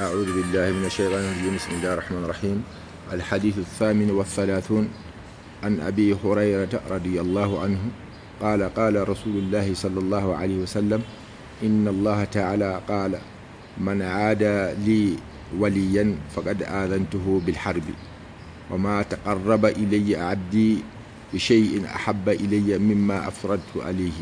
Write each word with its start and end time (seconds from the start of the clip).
أعوذ 0.00 0.24
بالله 0.24 0.72
من 0.72 0.84
الشيطان 0.88 1.20
الرجيم. 1.20 1.56
بسم 1.56 1.72
الله 1.76 1.92
الرحمن 1.92 2.24
الرحيم. 2.24 2.58
الحديث 3.12 3.58
الثامن 3.58 4.10
والثلاثون. 4.10 4.88
عن 5.62 5.80
أبي 5.80 6.16
هريرة 6.24 6.80
رضي 6.90 7.20
الله 7.20 7.60
عنه 7.62 7.78
قال 8.40 8.62
قال 8.74 9.08
رسول 9.08 9.36
الله 9.36 9.74
صلى 9.74 10.00
الله 10.00 10.36
عليه 10.36 10.58
وسلم 10.64 11.02
إن 11.62 11.88
الله 11.88 12.24
تعالى 12.24 12.80
قال 12.88 13.18
من 13.78 14.02
عادى 14.02 14.74
لي 14.80 15.16
وليا 15.58 16.16
فقد 16.36 16.62
آذنته 16.62 17.40
بالحرب 17.46 17.84
وما 18.70 19.02
تقرب 19.02 19.64
إلي 19.64 20.16
عبدي 20.16 20.78
بشيء 21.34 21.84
أحب 21.86 22.28
إلي 22.28 22.78
مما 22.78 23.28
أفردت 23.28 23.76
عليه 23.76 24.18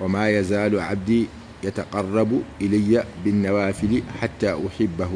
وما 0.00 0.28
يزال 0.30 0.80
عبدي 0.80 1.26
يتقرب 1.64 2.42
إلي 2.60 3.04
بالنوافل 3.24 4.02
حتى 4.20 4.50
أحبه 4.66 5.12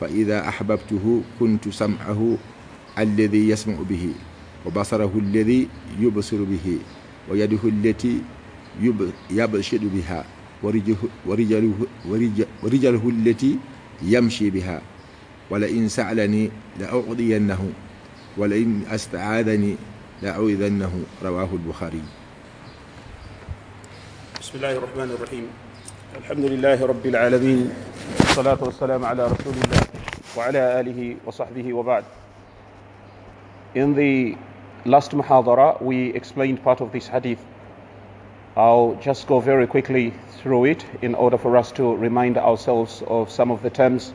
فإذا 0.00 0.48
أحببته 0.48 1.22
كنت 1.40 1.68
سمعه 1.68 2.36
الذي 2.98 3.48
يسمع 3.48 3.74
به 3.88 4.14
وبصره 4.66 5.12
الذي 5.16 5.68
يبصر 6.00 6.36
به 6.36 6.78
ويده 7.30 7.58
التي 7.64 8.20
يبشر 9.30 9.80
بها 9.82 10.24
ورجله, 10.62 10.96
ورجله, 11.26 11.86
ورجله 12.62 13.04
التي 13.08 13.58
يمشي 14.02 14.50
بها. 14.50 14.82
ولئن 15.50 15.88
سألني 15.88 16.50
لأعطينه 16.80 17.72
ولئن 18.36 18.82
أستعاذني 18.90 19.76
لأعوذنه 20.22 20.92
رواه 21.22 21.48
البخاري. 21.52 22.02
بسم 24.47 24.57
الله 24.57 24.71
الرحمن 24.77 25.09
الرحيم 25.17 25.45
الحمد 26.17 26.45
لله 26.45 26.85
رب 26.85 27.05
العالمين 27.05 27.73
والصلاة 28.19 28.57
والسلام 28.63 29.05
على 29.05 29.23
رسول 29.25 29.53
الله 29.53 29.81
وعلى 30.37 30.79
آله 30.79 31.15
وصحبه 31.25 31.73
وبعد 31.73 32.03
In 33.75 33.95
the 33.95 34.37
last 34.85 35.11
muhadara 35.11 35.81
we 35.81 36.13
explained 36.13 36.63
part 36.63 36.81
of 36.81 36.91
this 36.91 37.07
hadith 37.07 37.39
I'll 38.55 38.95
just 39.01 39.27
go 39.27 39.39
very 39.39 39.67
quickly 39.67 40.13
through 40.41 40.65
it 40.65 40.85
in 41.01 41.15
order 41.15 41.37
for 41.37 41.57
us 41.57 41.71
to 41.73 41.95
remind 41.95 42.37
ourselves 42.37 43.01
of 43.07 43.31
some 43.31 43.51
of 43.51 43.63
the 43.63 43.69
terms 43.69 44.13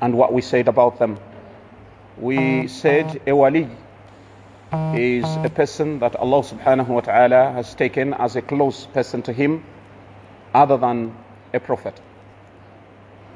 and 0.00 0.14
what 0.14 0.32
we 0.32 0.42
said 0.42 0.66
about 0.66 0.98
them. 0.98 1.18
We 2.18 2.66
said 2.66 3.20
a 3.26 3.32
wali 3.36 3.68
is 4.95 5.25
a 5.43 5.49
person 5.49 5.99
that 5.99 6.15
Allah 6.15 6.41
subhanahu 6.43 6.87
wa 6.87 7.01
ta'ala 7.01 7.51
has 7.51 7.73
taken 7.75 8.13
as 8.13 8.35
a 8.35 8.41
close 8.41 8.85
person 8.85 9.21
to 9.23 9.33
him 9.33 9.63
other 10.53 10.77
than 10.77 11.15
a 11.53 11.59
prophet. 11.59 11.99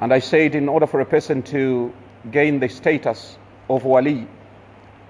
And 0.02 0.14
I 0.14 0.20
said 0.20 0.56
in 0.56 0.70
order 0.70 0.88
for 0.88 1.02
a 1.02 1.06
person 1.06 1.44
to 1.44 1.94
gain 2.32 2.60
the 2.60 2.70
status 2.70 3.38
of 3.70 3.84
wali 3.84 4.28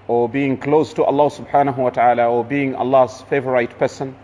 or 0.08 0.28
being 0.28 0.56
close 0.56 0.92
to 0.94 1.04
Allah 1.04 1.30
subhanahu 1.30 1.76
wa 1.76 1.90
ta'ala 1.90 2.28
or 2.28 2.44
being 2.44 2.74
Allah's 2.74 3.22
favorite 3.22 3.78
person, 3.78 4.16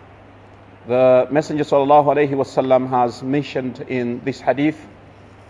the 0.87 1.29
Messenger 1.31 1.65
sallallahu 1.65 2.07
alayhi 2.07 2.31
wasallam 2.31 2.89
has 2.89 3.23
mentioned 3.23 3.81
in 3.89 4.21
this 4.25 4.41
hadith 4.41 4.79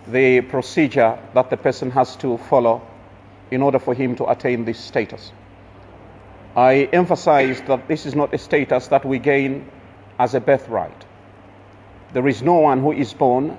the 0.09 0.41
procedure 0.43 1.19
that 1.35 1.51
the 1.51 1.57
person 1.57 1.91
has 1.91 2.17
to 2.17 2.39
follow 2.39 2.81
in 3.51 3.63
order 3.63 3.79
for 3.79 3.95
him 3.95 4.17
to 4.17 4.27
attain 4.31 4.65
this 4.65 4.79
status. 4.79 5.33
I 6.57 6.89
emphasize 6.91 7.61
that 7.63 7.87
this 7.87 8.07
is 8.07 8.15
not 8.15 8.33
a 8.33 8.39
status 8.39 8.89
that 8.89 9.05
we 9.05 9.19
gain 9.19 9.71
as 10.19 10.35
a 10.35 10.41
birthright. 10.41 11.05
There 12.15 12.27
is 12.27 12.43
no 12.43 12.55
one 12.55 12.81
who 12.81 12.93
is 12.93 13.13
born 13.13 13.59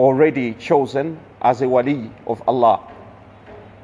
already 0.00 0.54
chosen 0.54 1.20
as 1.40 1.62
a 1.62 1.68
wali 1.68 2.10
of 2.26 2.42
Allah. 2.48 2.80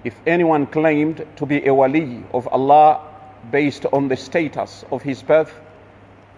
If 0.02 0.16
anyone 0.26 0.66
claimed 0.66 1.24
to 1.36 1.46
be 1.46 1.64
a 1.64 1.72
wali 1.72 2.24
of 2.34 2.48
Allah 2.48 3.06
based 3.52 3.86
on 3.92 4.08
the 4.08 4.16
status 4.16 4.84
of 4.90 5.02
his 5.02 5.22
birth, 5.22 5.54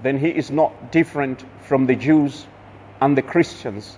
then 0.02 0.18
he 0.18 0.28
is 0.28 0.50
not 0.50 0.92
different 0.92 1.42
from 1.62 1.86
the 1.86 1.96
Jews 1.96 2.46
and 3.00 3.16
the 3.16 3.22
Christians 3.22 3.96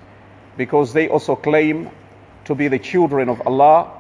because 0.57 0.93
they 0.93 1.09
also 1.09 1.35
claim 1.35 1.91
to 2.45 2.55
be 2.55 2.69
the 2.69 2.79
children 2.79 3.29
of 3.29 3.45
Allah. 3.45 3.91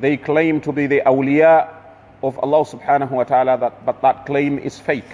They 0.00 0.16
claim 0.16 0.62
to 0.62 0.72
be 0.72 0.86
the 0.86 1.02
awliya 1.04 1.81
of 2.23 2.39
Allah 2.39 2.65
subhanahu 2.65 3.11
wa 3.11 3.23
ta'ala, 3.23 3.57
that, 3.57 3.85
but 3.85 4.01
that 4.01 4.25
claim 4.25 4.57
is 4.57 4.79
fake. 4.79 5.09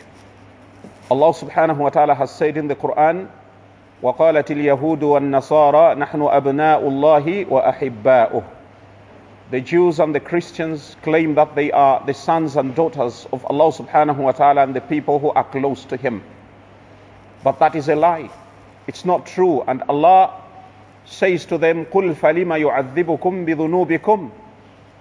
Allah 1.12 1.34
subhanahu 1.34 1.78
wa 1.78 1.90
ta'ala 1.90 2.16
has 2.16 2.32
said 2.34 2.58
in 2.58 2.68
the 2.68 2.76
Quran, 2.76 3.30
وقالت 4.04 4.52
اليهود 4.52 5.04
والنصارى 5.04 5.96
نحن 5.96 6.22
أبناء 6.22 6.88
الله 6.88 7.46
وأحباؤه 7.46 8.44
The 9.52 9.62
Jews 9.62 10.00
and 10.00 10.16
the 10.16 10.20
Christians 10.20 10.96
claim 11.04 11.36
that 11.36 11.56
they 11.56 11.72
are 11.72 12.04
the 12.06 12.14
sons 12.14 12.56
and 12.56 12.74
daughters 12.74 13.28
of 13.32 13.46
Allah 13.46 13.72
subhanahu 13.72 14.18
wa 14.18 14.32
ta'ala 14.32 14.64
and 14.64 14.76
the 14.76 14.82
people 14.82 15.20
who 15.20 15.30
are 15.30 15.44
close 15.44 15.86
to 15.86 15.98
Him. 15.98 16.24
But 17.44 17.60
that 17.60 17.76
is 17.76 17.88
a 17.88 17.96
lie. 17.96 18.30
It's 18.88 19.06
not 19.06 19.28
true. 19.28 19.62
And 19.62 19.84
Allah 19.84 20.42
says 21.06 21.46
to 21.48 21.58
them, 21.58 21.86
قُلْ 21.86 22.16
فَلِمَ 22.16 22.50
يُعَذِّبُكُمْ 22.50 23.46
بِذُنُوبِكُمْ 23.46 24.32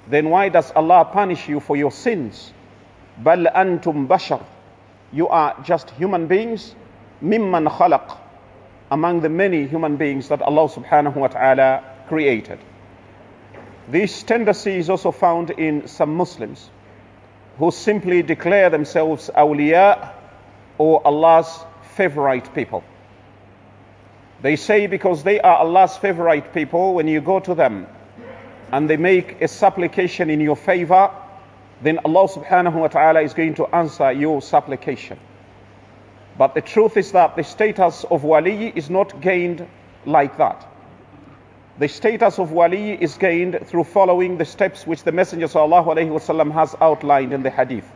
then 0.10 0.30
why 0.30 0.50
does 0.50 0.72
Allah 0.72 1.06
punish 1.12 1.50
you 1.50 1.60
for 1.60 1.76
your 1.76 1.92
sins? 1.92 2.54
Bal 3.18 3.46
antum 3.54 4.08
bashar. 4.08 4.44
You 5.12 5.28
are 5.28 5.56
just 5.64 5.90
human 5.92 6.28
beings. 6.28 6.74
Mimman 7.22 7.68
khalaq. 7.70 8.18
Among 8.90 9.20
the 9.22 9.30
many 9.30 9.68
human 9.68 9.98
beings 9.98 10.30
that 10.30 10.42
Allah 10.42 10.70
subhanahu 10.70 11.16
wa 11.16 11.28
ta'ala 11.28 11.84
created. 12.08 12.60
This 13.90 14.24
tendency 14.24 14.76
is 14.78 14.90
also 14.90 15.12
found 15.12 15.50
in 15.50 15.88
some 15.88 16.16
Muslims 16.16 16.70
who 17.58 17.72
simply 17.72 18.22
declare 18.22 18.70
themselves 18.70 19.30
awliya 19.36 20.14
or 20.78 21.06
Allah's 21.06 21.66
favorite 21.96 22.54
people. 22.54 22.84
They 24.42 24.56
say 24.56 24.88
because 24.88 25.24
they 25.24 25.42
are 25.42 25.58
Allah's 25.58 25.98
favorite 25.98 26.54
people, 26.54 26.94
when 26.94 27.08
you 27.08 27.20
go 27.22 27.40
to 27.40 27.56
them 27.56 27.88
and 28.73 28.89
they 28.89 28.97
make 28.97 29.41
a 29.43 29.49
supplication 29.49 30.31
in 30.31 30.41
your 30.41 30.57
favor, 30.57 31.11
then 31.83 31.99
Allah 32.05 32.29
subhanahu 32.29 32.75
wa 32.75 32.89
ta'ala 32.89 33.21
is 33.21 33.35
going 33.35 33.55
to 33.55 33.67
answer 33.67 34.13
your 34.13 34.41
supplication. 34.41 35.19
But 36.39 36.55
the 36.55 36.63
truth 36.63 36.97
is 36.97 37.13
that 37.13 37.37
the 37.37 37.45
status 37.45 38.05
of 38.05 38.25
wali 38.25 38.69
is 38.69 38.89
not 38.89 39.21
gained 39.21 39.67
like 40.07 40.39
that. 40.39 40.67
The 41.79 41.89
status 41.89 42.39
of 42.39 42.53
wali 42.53 42.93
is 42.93 43.17
gained 43.17 43.67
through 43.67 43.85
following 43.85 44.39
the 44.39 44.45
steps 44.45 44.87
which 44.87 45.03
the 45.05 45.13
Messenger 45.13 45.49
وسلم, 45.49 46.53
has 46.53 46.75
outlined 46.81 47.33
in 47.33 47.43
the 47.43 47.51
hadith. 47.51 47.91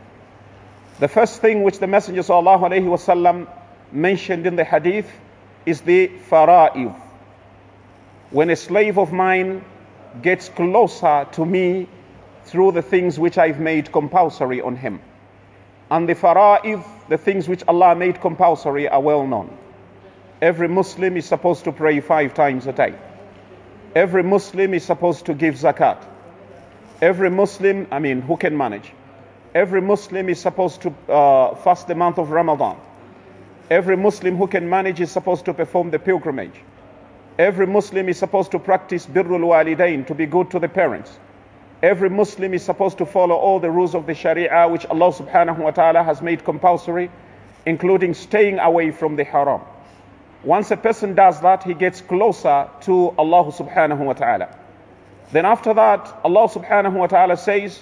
The 0.99 1.07
first 1.07 1.41
thing 1.41 1.63
which 1.63 1.79
the 1.79 1.87
Messenger 1.87 2.21
وسلم, 2.21 3.47
mentioned 3.91 4.45
in 4.45 4.55
the 4.55 4.63
hadith 4.63 5.09
is 5.65 5.81
the 5.81 6.09
fara'id. 6.29 6.95
When 8.31 8.49
a 8.49 8.55
slave 8.55 8.97
of 8.97 9.13
mine 9.13 9.63
gets 10.20 10.48
closer 10.48 11.26
to 11.32 11.46
me 11.46 11.88
through 12.44 12.72
the 12.72 12.82
things 12.82 13.18
which 13.18 13.38
I've 13.38 13.60
made 13.60 13.92
compulsory 13.92 14.60
on 14.60 14.76
him. 14.76 15.00
And 15.90 16.08
the 16.08 16.14
fara'id, 16.14 16.84
the 17.08 17.18
things 17.18 17.48
which 17.48 17.62
Allah 17.68 17.94
made 17.94 18.20
compulsory, 18.20 18.88
are 18.88 19.00
well 19.00 19.26
known. 19.26 19.56
Every 20.40 20.68
Muslim 20.68 21.16
is 21.16 21.26
supposed 21.26 21.64
to 21.64 21.72
pray 21.72 22.00
five 22.00 22.34
times 22.34 22.66
a 22.66 22.72
day. 22.72 22.94
Every 23.94 24.22
Muslim 24.22 24.74
is 24.74 24.84
supposed 24.84 25.26
to 25.26 25.34
give 25.34 25.54
zakat. 25.54 26.02
Every 27.00 27.30
Muslim, 27.30 27.86
I 27.90 27.98
mean, 27.98 28.22
who 28.22 28.36
can 28.36 28.56
manage? 28.56 28.92
Every 29.54 29.82
Muslim 29.82 30.28
is 30.28 30.40
supposed 30.40 30.82
to 30.82 30.94
uh, 31.12 31.54
fast 31.56 31.88
the 31.88 31.94
month 31.94 32.18
of 32.18 32.30
Ramadan. 32.30 32.76
Every 33.70 33.96
Muslim 33.96 34.36
who 34.36 34.46
can 34.46 34.68
manage 34.68 35.00
is 35.00 35.10
supposed 35.10 35.44
to 35.44 35.54
perform 35.54 35.90
the 35.90 35.98
pilgrimage. 35.98 36.60
Every 37.41 37.67
Muslim 37.67 38.09
is 38.09 38.17
supposed 38.17 38.51
to 38.51 38.59
practice 38.59 39.05
birrul 39.05 39.41
walidain, 39.41 40.07
to 40.07 40.15
be 40.15 40.25
good 40.25 40.51
to 40.51 40.59
the 40.59 40.67
parents. 40.67 41.19
Every 41.83 42.09
Muslim 42.09 42.55
is 42.55 42.63
supposed 42.63 42.97
to 42.97 43.05
follow 43.05 43.35
all 43.35 43.59
the 43.59 43.69
rules 43.69 43.93
of 43.93 44.07
the 44.07 44.15
Sharia 44.15 44.67
which 44.67 44.85
Allah 44.87 45.13
subhanahu 45.13 45.59
wa 45.59 45.71
ta'ala 45.71 46.03
has 46.03 46.21
made 46.21 46.43
compulsory, 46.43 47.11
including 47.65 48.15
staying 48.15 48.57
away 48.57 48.89
from 48.89 49.15
the 49.15 49.23
haram. 49.23 49.61
Once 50.43 50.71
a 50.71 50.77
person 50.77 51.13
does 51.13 51.39
that, 51.41 51.63
he 51.63 51.75
gets 51.75 52.01
closer 52.01 52.69
to 52.81 53.13
Allah 53.17 53.51
subhanahu 53.51 53.99
wa 53.99 54.13
ta'ala. 54.13 54.49
Then 55.31 55.45
after 55.45 55.73
that, 55.73 56.19
Allah 56.23 56.47
subhanahu 56.47 56.93
wa 56.93 57.07
ta'ala 57.07 57.37
says, 57.37 57.79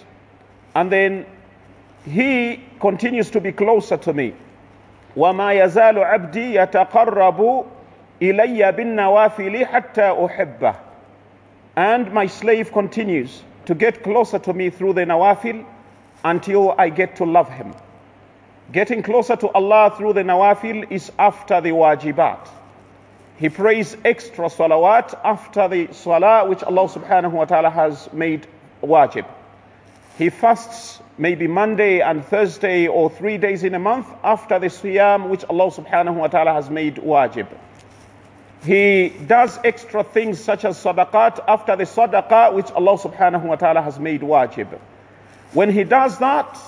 and 0.74 0.92
then 0.92 1.26
he 2.04 2.62
continues 2.80 3.30
to 3.32 3.40
be 3.40 3.52
closer 3.52 3.98
to 3.98 4.14
me. 4.14 4.34
وما 5.16 5.54
يزال 5.54 6.04
عبدي 6.04 6.56
يتقرب 6.56 7.66
ilayya 8.21 8.77
bin 8.77 8.97
nawafili 8.97 9.65
hatta 9.65 10.15
uhibba. 10.15 10.77
And 11.77 12.13
my 12.13 12.27
slave 12.27 12.73
continues 12.73 13.43
to 13.67 13.75
get 13.75 14.03
closer 14.03 14.39
to 14.39 14.53
me 14.53 14.71
through 14.71 14.95
the 14.95 15.03
nawafil 15.03 15.65
until 16.25 16.75
I 16.77 16.89
get 16.91 17.17
to 17.17 17.25
love 17.25 17.49
him. 17.51 17.75
Getting 18.73 19.03
closer 19.03 19.37
to 19.37 19.49
Allah 19.49 19.95
through 19.97 20.13
the 20.13 20.23
nawafil 20.23 20.91
is 20.91 21.11
after 21.19 21.61
the 21.61 21.71
wajibat. 21.71 22.49
He 23.37 23.49
prays 23.49 23.97
extra 24.05 24.47
salawat 24.47 25.19
after 25.25 25.67
the 25.69 25.93
salah 25.93 26.47
which 26.49 26.63
Allah 26.63 26.89
subhanahu 26.89 27.33
wa 27.33 27.47
ta'ala 27.47 27.71
has 27.71 28.13
made 28.13 28.47
wajib. 28.83 29.25
He 30.19 30.29
fasts 30.29 31.01
maybe 31.17 31.47
Monday 31.47 32.01
and 32.01 32.25
Thursday 32.25 32.87
or 32.87 33.09
three 33.09 33.39
days 33.39 33.65
in 33.65 33.75
a 33.75 33.79
month 33.79 34.07
after 34.23 34.59
the 34.59 34.67
siyam 34.67 35.31
which 35.31 35.45
Allah 35.49 35.71
subhanahu 35.71 36.15
wa 36.15 36.27
ta'ala 36.27 36.53
has 36.53 36.69
made 36.69 36.97
wajib. 36.97 37.47
He 38.64 39.10
does 39.10 39.60
extra 39.64 40.04
things 40.04 40.40
such 40.40 40.66
as 40.66 40.82
sadaqat 40.84 41.44
after 41.48 41.76
the 41.76 41.84
sadaqah 41.84 42.54
which 42.54 42.72
Allah 42.72 42.98
subhanahu 42.98 43.44
wa 43.44 43.56
ta'ala 43.56 43.82
has 43.82 44.00
made 44.00 44.22
wajib. 44.22 44.80
When 45.54 45.70
he 45.70 45.84
does 45.84 46.18
that, 46.20 46.60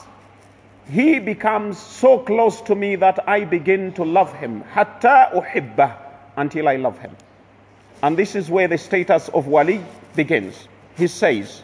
he 0.90 1.20
becomes 1.20 1.78
so 1.80 2.20
close 2.20 2.62
to 2.62 2.76
me 2.76 2.96
that 2.98 3.28
I 3.28 3.46
begin 3.46 3.94
to 3.94 4.04
love 4.04 4.32
him. 4.34 4.62
Hatta 4.62 5.32
uhibbah 5.34 5.96
until 6.38 6.68
I 6.68 6.76
love 6.76 7.00
him. 7.00 7.16
And 8.04 8.16
this 8.16 8.36
is 8.36 8.50
where 8.50 8.68
the 8.68 8.78
status 8.78 9.28
of 9.30 9.48
wali 9.48 9.84
begins. 10.16 10.68
He 10.96 11.08
says, 11.08 11.64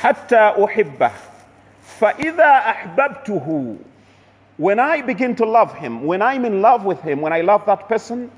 حتى 0.00 0.56
أحبه 0.56 1.12
فإذا 2.00 2.62
أحببته 2.72 3.78
when 4.56 4.78
I 4.78 5.02
begin 5.02 5.36
to 5.36 5.44
love 5.44 5.74
him, 5.74 6.04
when 6.04 6.22
I'm 6.22 6.46
in 6.46 6.62
love 6.62 6.84
with 6.84 7.02
him, 7.02 7.20
when 7.20 7.32
I 7.32 7.42
love 7.42 7.66
that 7.66 7.88
person, 7.88 8.30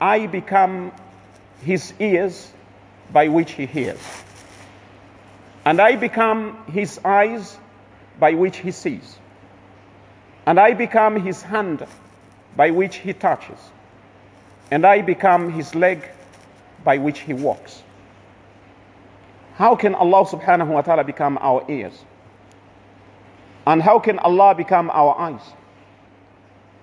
I 0.00 0.26
become 0.26 0.92
his 1.62 1.92
ears 1.98 2.50
by 3.12 3.28
which 3.28 3.52
he 3.52 3.66
hears. 3.66 4.00
And 5.64 5.80
I 5.80 5.96
become 5.96 6.56
his 6.66 6.98
eyes 7.04 7.56
by 8.18 8.34
which 8.34 8.56
he 8.58 8.72
sees. 8.72 9.18
And 10.44 10.58
I 10.58 10.74
become 10.74 11.16
his 11.20 11.42
hand 11.42 11.86
by 12.56 12.70
which 12.70 12.96
he 12.96 13.12
touches. 13.12 13.58
And 14.70 14.84
I 14.84 15.02
become 15.02 15.52
his 15.52 15.74
leg 15.74 16.08
by 16.84 16.98
which 16.98 17.20
he 17.20 17.32
walks. 17.32 17.82
How 19.54 19.76
can 19.76 19.94
Allah 19.94 20.24
subhanahu 20.24 20.68
wa 20.68 20.82
ta'ala 20.82 21.04
become 21.04 21.38
our 21.40 21.64
ears? 21.68 21.92
And 23.66 23.80
how 23.80 24.00
can 24.00 24.18
Allah 24.18 24.54
become 24.54 24.90
our 24.90 25.16
eyes? 25.16 25.42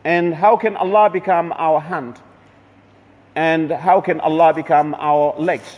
And 0.05 0.33
how 0.33 0.55
can 0.55 0.77
Allah 0.77 1.09
become 1.09 1.51
our 1.57 1.81
hand? 1.81 2.19
And 3.38 3.70
how 3.70 4.00
can 4.00 4.20
Allah 4.20 4.54
become 4.54 4.94
our 4.94 5.34
legs? 5.38 5.76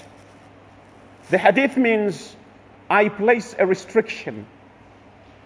The 1.31 1.39
hadith 1.39 1.77
means 1.77 2.37
I 2.91 3.09
place 3.09 3.55
a 3.59 3.67
restriction 3.67 4.47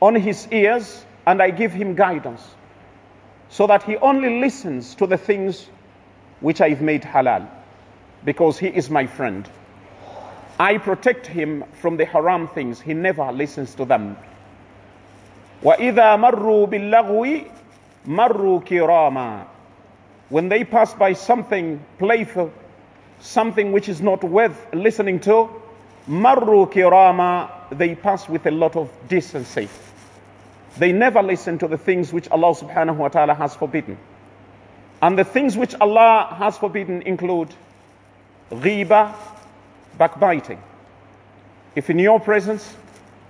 on 0.01 0.15
his 0.15 0.49
ears 0.51 1.05
and 1.27 1.41
I 1.43 1.51
give 1.51 1.73
him 1.73 1.95
guidance 1.95 2.43
so 3.49 3.67
that 3.67 3.83
he 3.83 3.97
only 3.97 4.41
listens 4.41 4.95
to 4.97 5.07
the 5.07 5.17
things 5.17 5.69
which 6.41 6.61
I've 6.61 6.81
made 6.81 7.03
halal 7.03 7.49
because 8.25 8.59
he 8.59 8.69
is 8.69 8.91
my 8.91 9.07
friend. 9.07 9.49
I 10.59 10.79
protect 10.79 11.27
him 11.27 11.65
from 11.81 11.97
the 11.97 12.05
haram 12.05 12.49
things. 12.49 12.81
He 12.81 12.93
never 12.93 13.33
listens 13.33 13.75
to 13.77 13.85
them. 13.85 14.17
وَإِذَا 15.63 16.17
مَرُّوا 16.19 16.69
بِاللَّغْوِ 16.69 17.51
مَرُّوا 18.07 18.65
كِرَامًا 18.65 19.47
when 20.30 20.50
they 20.50 20.64
pass 20.64 20.94
by 20.94 21.14
something 21.14 21.84
playful, 22.00 22.52
something 23.20 23.72
which 23.72 23.90
is 23.90 24.02
not 24.02 24.24
worth 24.24 24.74
listening 24.74 25.20
to, 25.22 25.50
marru 26.08 26.72
kirama, 26.72 27.50
they 27.72 27.96
pass 27.96 28.28
with 28.28 28.46
a 28.46 28.52
lot 28.52 28.76
of 28.76 28.90
decency. 29.08 29.70
They 30.78 30.92
never 30.92 31.22
listen 31.22 31.58
to 31.60 31.68
the 31.68 31.78
things 31.78 32.12
which 32.12 32.28
Allah 32.30 32.54
subhanahu 32.54 32.98
wa 32.98 33.08
ta'ala 33.08 33.34
has 33.36 33.56
forbidden. 33.56 33.98
And 35.02 35.18
the 35.18 35.24
things 35.24 35.56
which 35.56 35.76
Allah 35.80 36.36
has 36.38 36.58
forbidden 36.58 37.02
include 37.04 37.54
ghiba, 38.52 39.14
backbiting. 39.98 40.62
If 41.76 41.90
in 41.90 42.00
your 42.00 42.20
presence 42.20 42.76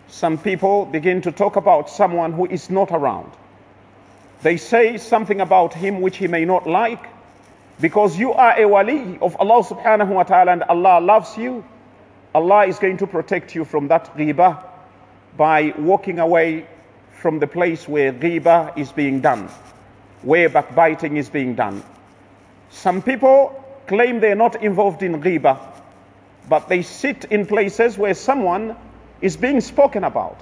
some 0.07 0.37
people 0.37 0.85
begin 0.85 1.21
to 1.21 1.31
talk 1.31 1.55
about 1.55 1.89
someone 1.89 2.31
who 2.31 2.45
is 2.45 2.69
not 2.69 2.91
around, 2.91 3.31
they 4.41 4.57
say 4.57 4.97
something 4.97 5.41
about 5.41 5.73
him 5.73 6.01
which 6.01 6.17
he 6.17 6.27
may 6.27 6.45
not 6.45 6.67
like, 6.67 7.03
because 7.79 8.17
you 8.17 8.33
are 8.33 8.59
a 8.59 8.67
wali 8.67 9.17
of 9.21 9.35
Allah 9.39 9.63
subhanahu 9.63 10.09
wa 10.09 10.23
ta'ala 10.23 10.51
and 10.53 10.63
Allah 10.63 10.99
loves 11.01 11.37
you, 11.37 11.63
Allah 12.33 12.65
is 12.65 12.79
going 12.79 12.97
to 12.97 13.07
protect 13.07 13.55
you 13.55 13.65
from 13.65 13.87
that 13.89 14.15
ghiba 14.15 14.63
by 15.37 15.73
walking 15.77 16.19
away 16.19 16.67
from 17.21 17.39
the 17.39 17.47
place 17.47 17.87
where 17.87 18.13
ghiba 18.13 18.77
is 18.77 18.91
being 18.91 19.21
done, 19.21 19.49
where 20.21 20.49
backbiting 20.49 21.17
is 21.17 21.29
being 21.29 21.55
done. 21.55 21.83
Some 22.69 23.01
people 23.01 23.63
claim 23.87 24.19
they're 24.19 24.35
not 24.35 24.63
involved 24.63 25.01
in 25.03 25.21
ghiba, 25.21 25.59
but 26.49 26.69
they 26.69 26.81
sit 26.81 27.25
in 27.25 27.45
places 27.45 27.97
where 27.97 28.13
someone 28.13 28.75
is 29.21 29.37
being 29.37 29.61
spoken 29.61 30.03
about 30.03 30.39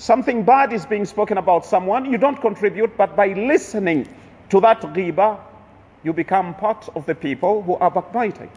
something 0.00 0.42
bad 0.44 0.72
is 0.72 0.86
being 0.86 1.04
spoken 1.04 1.36
about 1.38 1.66
someone, 1.66 2.10
you 2.10 2.16
don't 2.16 2.40
contribute, 2.40 2.96
but 2.96 3.14
by 3.14 3.28
listening 3.34 4.08
to 4.48 4.60
that 4.60 4.80
ghiba, 4.80 5.38
you 6.02 6.12
become 6.12 6.54
part 6.54 6.88
of 6.96 7.04
the 7.04 7.14
people 7.14 7.62
who 7.62 7.74
are 7.74 7.90
backbiting. 7.90 8.50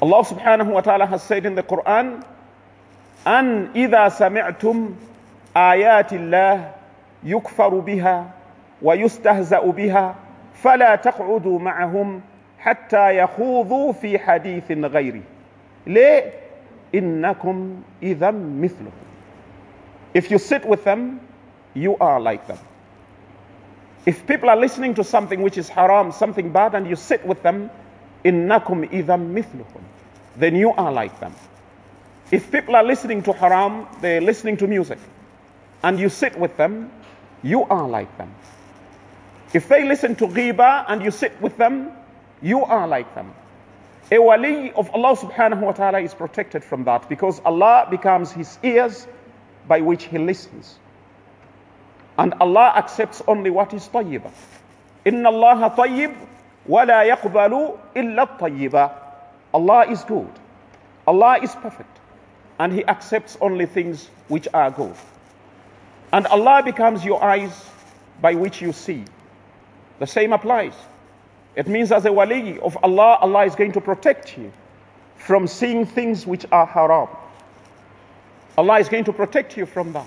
Allah 0.00 0.24
subhanahu 0.24 0.72
wa 0.72 0.80
ta'ala 0.80 1.06
has 1.06 1.22
said 1.22 1.44
in 1.46 1.54
the 1.54 1.62
Quran, 1.62 2.24
أن 3.26 3.70
إذا 3.76 4.08
سمعتم 4.08 4.94
آيات 5.56 6.12
الله 6.12 6.70
يكفر 7.24 7.68
بها 7.78 8.30
ويستهزأ 8.82 9.60
بها 9.62 10.14
فلا 10.54 10.96
تقعدوا 10.96 11.58
معهم 11.58 12.20
حتى 12.58 13.16
يخوضوا 13.18 13.92
في 13.92 14.18
حديث 14.18 14.72
غيره 14.72 15.22
ليه 15.86 16.32
إنكم 16.94 17.82
إذا 18.02 18.30
مثله 18.30 18.90
if 20.14 20.30
you 20.30 20.38
sit 20.38 20.64
with 20.64 20.84
them, 20.84 21.20
you 21.74 21.96
are 21.98 22.20
like 22.20 22.46
them. 22.46 22.58
If 24.04 24.26
people 24.26 24.50
are 24.50 24.56
listening 24.56 24.94
to 24.94 25.04
something 25.04 25.42
which 25.42 25.56
is 25.56 25.68
haram, 25.68 26.12
something 26.12 26.52
bad, 26.52 26.74
and 26.74 26.88
you 26.88 26.96
sit 26.96 27.24
with 27.24 27.42
them, 27.42 27.70
innakum 28.24 28.88
idham 28.90 29.32
mithluhum, 29.32 29.82
then 30.36 30.56
you 30.56 30.72
are 30.72 30.92
like 30.92 31.18
them. 31.20 31.34
If 32.30 32.50
people 32.50 32.74
are 32.74 32.82
listening 32.82 33.22
to 33.24 33.32
haram, 33.32 33.86
they're 34.00 34.20
listening 34.20 34.56
to 34.58 34.66
music, 34.66 34.98
and 35.82 35.98
you 36.00 36.08
sit 36.08 36.36
with 36.38 36.56
them, 36.56 36.90
you 37.42 37.64
are 37.64 37.88
like 37.88 38.16
them. 38.18 38.34
If 39.52 39.68
they 39.68 39.84
listen 39.84 40.16
to 40.16 40.26
ghibah 40.26 40.86
and 40.88 41.02
you 41.02 41.10
sit 41.10 41.40
with 41.40 41.56
them, 41.58 41.92
you 42.40 42.64
are 42.64 42.88
like 42.88 43.14
them. 43.14 43.32
A 44.10 44.18
wali 44.18 44.72
of 44.72 44.90
Allah 44.94 45.16
subhanahu 45.16 45.60
wa 45.60 45.72
ta'ala 45.72 46.00
is 46.00 46.12
protected 46.14 46.64
from 46.64 46.84
that 46.84 47.08
because 47.08 47.40
Allah 47.44 47.86
becomes 47.88 48.32
his 48.32 48.58
ears 48.62 49.06
by 49.66 49.80
which 49.80 50.04
he 50.04 50.18
listens. 50.18 50.78
And 52.18 52.34
Allah 52.40 52.72
accepts 52.76 53.22
only 53.26 53.50
what 53.50 53.72
is 53.72 53.88
tayyibah. 53.88 54.30
Inna 55.04 55.30
Allah 55.30 55.74
tayyib 55.76 56.14
wa 56.66 56.82
la 56.82 57.02
yaqbalu 57.02 57.78
illa 57.94 58.26
tayyibah. 58.38 58.92
Allah 59.54 59.86
is 59.90 60.04
good. 60.04 60.30
Allah 61.06 61.38
is 61.42 61.54
perfect. 61.54 61.98
And 62.58 62.72
he 62.72 62.84
accepts 62.86 63.36
only 63.40 63.66
things 63.66 64.08
which 64.28 64.46
are 64.52 64.70
good. 64.70 64.94
And 66.12 66.26
Allah 66.26 66.62
becomes 66.62 67.04
your 67.04 67.22
eyes 67.24 67.64
by 68.20 68.34
which 68.34 68.60
you 68.60 68.72
see. 68.72 69.04
The 69.98 70.06
same 70.06 70.32
applies. 70.32 70.74
It 71.56 71.66
means 71.66 71.92
as 71.92 72.04
a 72.04 72.12
wali 72.12 72.58
of 72.60 72.76
Allah, 72.82 73.18
Allah 73.20 73.44
is 73.46 73.54
going 73.54 73.72
to 73.72 73.80
protect 73.80 74.36
you 74.38 74.52
from 75.16 75.46
seeing 75.46 75.86
things 75.86 76.26
which 76.26 76.46
are 76.52 76.66
haram. 76.66 77.08
Allah 78.56 78.78
is 78.78 78.88
going 78.88 79.04
to 79.04 79.12
protect 79.12 79.56
you 79.56 79.66
from 79.66 79.92
that. 79.92 80.06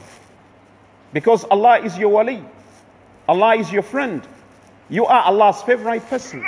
Because 1.13 1.43
Allah 1.45 1.79
is 1.79 1.97
your 1.97 2.09
wali. 2.09 2.43
Allah 3.27 3.55
is 3.55 3.71
your 3.71 3.81
friend. 3.81 4.21
You 4.89 5.05
are 5.05 5.23
Allah's 5.23 5.61
favorite 5.63 6.05
person. 6.07 6.45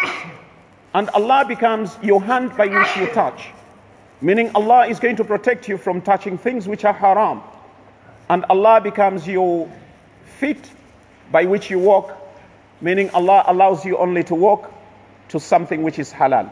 And 0.93 1.09
Allah 1.09 1.45
becomes 1.47 1.97
your 2.03 2.21
hand 2.21 2.55
by 2.55 2.67
which 2.67 2.97
you 2.97 3.07
touch. 3.13 3.47
Meaning 4.21 4.51
Allah 4.53 4.87
is 4.87 4.99
going 4.99 5.15
to 5.17 5.23
protect 5.23 5.67
you 5.67 5.77
from 5.77 6.01
touching 6.01 6.37
things 6.37 6.67
which 6.67 6.85
are 6.85 6.93
haram. 6.93 7.41
And 8.29 8.45
Allah 8.49 8.81
becomes 8.81 9.27
your 9.27 9.69
feet 10.39 10.69
by 11.31 11.45
which 11.45 11.69
you 11.69 11.79
walk. 11.79 12.15
Meaning 12.81 13.09
Allah 13.11 13.43
allows 13.47 13.85
you 13.85 13.97
only 13.97 14.23
to 14.25 14.35
walk 14.35 14.71
to 15.29 15.39
something 15.39 15.81
which 15.81 15.97
is 15.97 16.11
halal. 16.13 16.51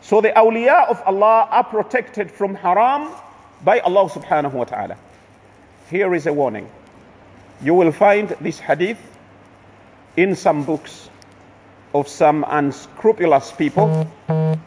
So 0.00 0.20
the 0.20 0.30
awliya 0.30 0.88
of 0.88 1.00
Allah 1.06 1.46
are 1.50 1.64
protected 1.64 2.30
from 2.30 2.56
haram 2.56 3.08
by 3.63 3.79
Allah 3.79 4.09
subhanahu 4.09 4.53
wa 4.53 4.63
ta'ala. 4.65 4.97
Here 5.89 6.13
is 6.13 6.27
a 6.27 6.33
warning. 6.33 6.69
You 7.61 7.73
will 7.73 7.91
find 7.91 8.29
this 8.41 8.59
hadith 8.59 8.99
in 10.15 10.35
some 10.35 10.63
books 10.63 11.09
of 11.93 12.07
some 12.07 12.45
unscrupulous 12.47 13.51
people 13.51 14.09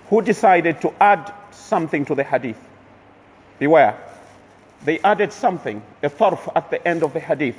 who 0.08 0.22
decided 0.22 0.80
to 0.80 0.92
add 1.00 1.32
something 1.50 2.04
to 2.06 2.14
the 2.14 2.24
hadith. 2.24 2.58
Beware. 3.58 3.96
They 4.84 4.98
added 5.00 5.32
something, 5.32 5.82
a 6.02 6.08
tarf 6.08 6.50
at 6.56 6.70
the 6.70 6.86
end 6.88 7.02
of 7.02 7.12
the 7.12 7.20
hadith. 7.20 7.56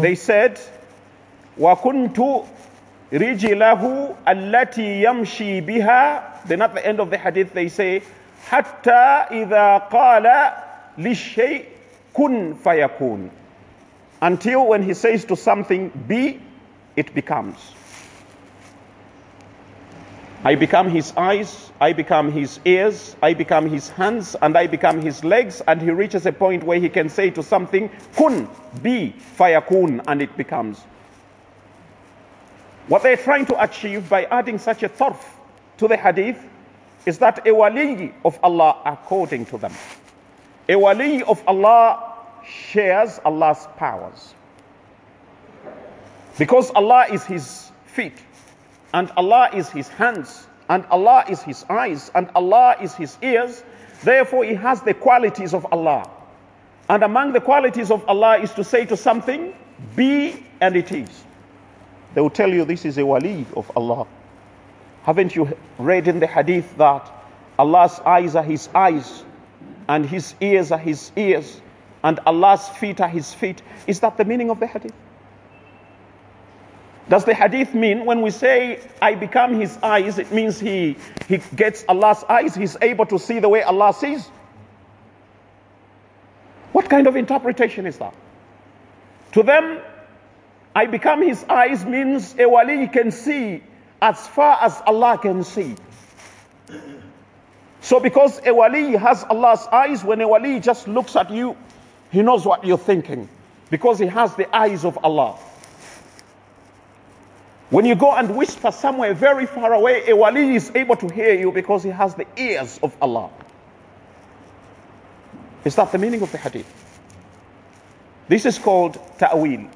They 0.00 0.14
said, 0.14 0.60
وَكُنْتُ 1.58 2.46
رجله 3.12 4.14
التي 4.28 5.02
يمشي 5.02 5.60
بها 5.60 6.22
then 6.46 6.62
at 6.62 6.74
the 6.74 6.84
end 6.84 7.00
of 7.00 7.10
the 7.10 7.18
hadith 7.18 7.52
they 7.54 7.68
say 7.68 8.02
حتى 8.49 9.25
إذا 9.31 9.77
قال 9.77 10.51
للشيء 10.97 11.65
كن 12.13 12.53
فيكون 12.53 13.29
until 14.21 14.67
when 14.67 14.83
he 14.83 14.93
says 14.93 15.25
to 15.25 15.35
something 15.35 15.89
be 16.07 16.39
it 16.95 17.13
becomes 17.15 17.73
I 20.43 20.55
become 20.55 20.89
his 20.89 21.13
eyes, 21.15 21.71
I 21.79 21.93
become 21.93 22.31
his 22.31 22.59
ears, 22.65 23.15
I 23.21 23.35
become 23.35 23.69
his 23.69 23.89
hands, 23.89 24.35
and 24.41 24.57
I 24.57 24.65
become 24.65 24.99
his 24.99 25.23
legs. 25.23 25.61
And 25.67 25.79
he 25.79 25.91
reaches 25.91 26.25
a 26.25 26.31
point 26.31 26.63
where 26.63 26.79
he 26.79 26.89
can 26.89 27.09
say 27.09 27.29
to 27.29 27.43
something, 27.43 27.91
kun, 28.15 28.49
be, 28.81 29.13
fayakun, 29.37 30.03
and 30.07 30.19
it 30.19 30.35
becomes. 30.35 30.79
What 32.87 33.03
they're 33.03 33.17
trying 33.17 33.45
to 33.47 33.63
achieve 33.63 34.09
by 34.09 34.25
adding 34.25 34.57
such 34.57 34.81
a 34.81 34.89
thorf 34.89 35.37
to 35.77 35.87
the 35.87 35.95
hadith 35.95 36.43
is 37.05 37.17
that 37.19 37.47
a 37.47 37.53
wali 37.53 38.13
of 38.23 38.39
Allah, 38.43 38.77
according 38.85 39.45
to 39.47 39.57
them, 39.57 39.73
a 40.69 40.75
wali 40.75 41.23
of 41.23 41.43
Allah 41.47 42.15
shares 42.45 43.19
Allah's 43.25 43.67
powers. 43.77 44.33
Because 46.37 46.71
Allah 46.71 47.05
is 47.11 47.25
his 47.25 47.71
feet, 47.85 48.13
and 48.93 49.11
Allah 49.17 49.49
is 49.53 49.69
his 49.69 49.87
hands, 49.87 50.47
and 50.69 50.85
Allah 50.89 51.25
is 51.29 51.41
his 51.41 51.65
eyes, 51.69 52.11
and 52.15 52.29
Allah 52.35 52.75
is 52.81 52.93
his 52.95 53.17
ears. 53.21 53.63
Therefore, 54.03 54.43
he 54.43 54.53
has 54.53 54.81
the 54.81 54.93
qualities 54.93 55.53
of 55.53 55.65
Allah. 55.71 56.09
And 56.89 57.03
among 57.03 57.33
the 57.33 57.41
qualities 57.41 57.91
of 57.91 58.07
Allah 58.07 58.37
is 58.39 58.51
to 58.53 58.63
say 58.63 58.85
to 58.85 58.97
something, 58.97 59.53
be, 59.95 60.45
and 60.61 60.75
it 60.75 60.91
is. 60.91 61.23
They 62.13 62.21
will 62.21 62.29
tell 62.29 62.51
you 62.51 62.65
this 62.65 62.85
is 62.85 62.97
a 62.97 63.05
wali 63.05 63.45
of 63.55 63.71
Allah. 63.75 64.07
Haven't 65.03 65.35
you 65.35 65.57
read 65.77 66.07
in 66.07 66.19
the 66.19 66.27
hadith 66.27 66.77
that 66.77 67.11
Allah's 67.57 67.99
eyes 68.01 68.35
are 68.35 68.43
his 68.43 68.69
eyes, 68.75 69.23
and 69.87 70.05
his 70.05 70.35
ears 70.41 70.71
are 70.71 70.77
his 70.77 71.11
ears, 71.15 71.59
and 72.03 72.19
Allah's 72.25 72.67
feet 72.69 73.01
are 73.01 73.09
his 73.09 73.33
feet? 73.33 73.61
Is 73.87 73.99
that 74.01 74.17
the 74.17 74.25
meaning 74.25 74.49
of 74.49 74.59
the 74.59 74.67
hadith? 74.67 74.93
Does 77.09 77.25
the 77.25 77.33
hadith 77.33 77.73
mean 77.73 78.05
when 78.05 78.21
we 78.21 78.29
say, 78.29 78.79
I 79.01 79.15
become 79.15 79.59
his 79.59 79.77
eyes, 79.83 80.17
it 80.17 80.31
means 80.31 80.59
he, 80.59 80.95
he 81.27 81.39
gets 81.55 81.83
Allah's 81.89 82.23
eyes, 82.29 82.55
he's 82.55 82.77
able 82.81 83.05
to 83.07 83.19
see 83.19 83.39
the 83.39 83.49
way 83.49 83.63
Allah 83.63 83.93
sees? 83.93 84.27
What 86.71 86.89
kind 86.89 87.07
of 87.07 87.15
interpretation 87.15 87.85
is 87.85 87.97
that? 87.97 88.13
To 89.33 89.43
them, 89.43 89.79
I 90.75 90.85
become 90.85 91.21
his 91.21 91.43
eyes 91.45 91.85
means 91.85 92.35
a 92.39 92.47
wali 92.47 92.87
can 92.87 93.11
see 93.11 93.61
as 94.01 94.27
far 94.27 94.57
as 94.61 94.81
Allah 94.87 95.17
can 95.17 95.43
see. 95.43 95.75
So, 97.81 97.99
because 97.99 98.39
a 98.45 98.53
wali 98.53 98.95
has 98.95 99.23
Allah's 99.23 99.65
eyes, 99.71 100.03
when 100.03 100.21
a 100.21 100.27
wali 100.27 100.59
just 100.59 100.87
looks 100.87 101.15
at 101.15 101.29
you, 101.31 101.55
he 102.11 102.21
knows 102.21 102.45
what 102.45 102.63
you're 102.63 102.77
thinking 102.77 103.29
because 103.69 103.99
he 103.99 104.05
has 104.05 104.35
the 104.35 104.53
eyes 104.55 104.85
of 104.85 104.97
Allah. 105.03 105.37
When 107.69 107.85
you 107.85 107.95
go 107.95 108.13
and 108.13 108.35
whisper 108.35 108.71
somewhere 108.71 109.13
very 109.13 109.45
far 109.45 109.73
away, 109.73 110.09
a 110.09 110.15
wali 110.15 110.55
is 110.55 110.71
able 110.75 110.95
to 110.97 111.07
hear 111.07 111.33
you 111.33 111.51
because 111.51 111.83
he 111.83 111.89
has 111.89 112.13
the 112.15 112.27
ears 112.37 112.79
of 112.83 112.95
Allah. 113.01 113.29
Is 115.63 115.75
that 115.75 115.91
the 115.91 115.97
meaning 115.97 116.21
of 116.21 116.31
the 116.31 116.37
hadith? 116.37 116.67
This 118.27 118.45
is 118.45 118.59
called 118.59 118.99
ta'wil. 119.19 119.69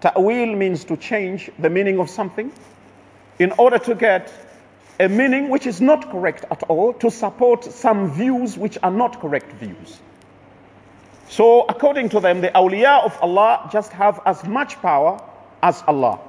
Ta'wil 0.00 0.56
means 0.56 0.84
to 0.84 0.96
change 0.96 1.50
the 1.58 1.70
meaning 1.70 1.98
of 2.00 2.10
something 2.10 2.52
in 3.40 3.52
order 3.52 3.78
to 3.78 3.94
get 3.94 4.30
a 5.00 5.08
meaning 5.08 5.48
which 5.48 5.66
is 5.66 5.80
not 5.80 6.10
correct 6.10 6.44
at 6.50 6.62
all 6.64 6.92
to 6.92 7.10
support 7.10 7.64
some 7.64 8.12
views 8.12 8.58
which 8.58 8.76
are 8.82 8.90
not 8.90 9.18
correct 9.18 9.50
views. 9.54 9.98
So, 11.28 11.64
according 11.68 12.10
to 12.10 12.20
them, 12.20 12.42
the 12.42 12.48
awliya 12.48 13.02
of 13.02 13.18
Allah 13.22 13.68
just 13.72 13.92
have 13.92 14.20
as 14.26 14.44
much 14.44 14.76
power 14.82 15.18
as 15.62 15.82
Allah. 15.88 16.20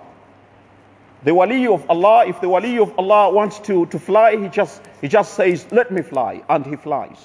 The 1.23 1.35
wali 1.35 1.67
of 1.67 1.87
Allah, 1.89 2.25
if 2.27 2.39
the 2.39 2.47
wali 2.49 2.79
of 2.79 2.97
Allah 2.97 3.29
wants 3.29 3.59
to, 3.59 3.85
to 3.87 3.99
fly, 3.99 4.37
he 4.37 4.47
just, 4.47 4.81
he 5.01 5.07
just 5.07 5.33
says, 5.33 5.67
Let 5.71 5.91
me 5.91 6.01
fly, 6.01 6.41
and 6.49 6.65
he 6.65 6.75
flies. 6.77 7.17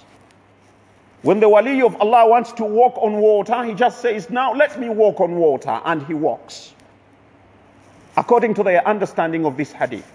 When 1.23 1.40
the 1.40 1.49
wali 1.49 1.81
of 1.81 1.97
Allah 2.00 2.28
wants 2.28 2.52
to 2.55 2.64
walk 2.64 2.99
on 2.99 3.14
water, 3.14 3.64
he 3.64 3.73
just 3.73 4.00
says, 4.00 4.28
Now 4.31 4.52
let 4.52 4.78
me 4.81 4.88
walk 4.88 5.21
on 5.21 5.37
water, 5.37 5.81
and 5.85 6.02
he 6.02 6.12
walks. 6.12 6.75
According 8.16 8.54
to 8.54 8.62
their 8.62 8.87
understanding 8.87 9.44
of 9.44 9.56
this 9.56 9.73
hadith. 9.73 10.11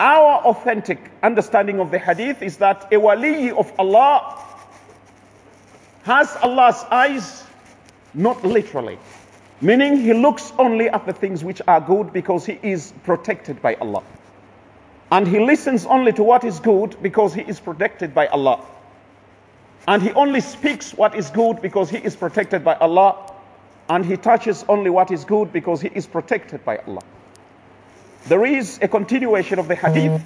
Our 0.00 0.42
authentic 0.44 0.98
understanding 1.22 1.78
of 1.78 1.90
the 1.90 1.98
hadith 1.98 2.42
is 2.42 2.56
that 2.56 2.92
a 2.92 2.98
wali 2.98 3.52
of 3.52 3.72
Allah 3.78 4.42
has 6.02 6.36
Allah's 6.42 6.84
eyes, 6.90 7.44
not 8.12 8.44
literally. 8.44 8.98
Meaning 9.60 9.96
he 9.96 10.12
looks 10.12 10.52
only 10.58 10.88
at 10.90 11.06
the 11.06 11.12
things 11.12 11.44
which 11.44 11.62
are 11.68 11.80
good 11.80 12.12
because 12.12 12.44
he 12.44 12.58
is 12.62 12.92
protected 13.04 13.62
by 13.62 13.74
Allah. 13.76 14.02
And 15.12 15.28
he 15.28 15.38
listens 15.38 15.86
only 15.86 16.12
to 16.14 16.22
what 16.22 16.44
is 16.44 16.58
good 16.58 17.00
because 17.00 17.32
he 17.32 17.42
is 17.42 17.60
protected 17.60 18.12
by 18.14 18.26
Allah. 18.26 18.60
And 19.86 20.02
he 20.02 20.12
only 20.12 20.40
speaks 20.40 20.92
what 20.92 21.14
is 21.14 21.30
good 21.30 21.62
because 21.62 21.88
he 21.88 21.98
is 21.98 22.16
protected 22.16 22.64
by 22.64 22.74
Allah. 22.76 23.32
And 23.88 24.04
he 24.04 24.16
touches 24.16 24.64
only 24.68 24.90
what 24.90 25.10
is 25.10 25.24
good 25.24 25.52
because 25.52 25.80
he 25.80 25.88
is 25.88 26.06
protected 26.06 26.64
by 26.64 26.78
Allah. 26.78 27.02
There 28.26 28.46
is 28.46 28.78
a 28.80 28.88
continuation 28.88 29.58
of 29.58 29.68
the 29.68 29.74
hadith 29.74 30.22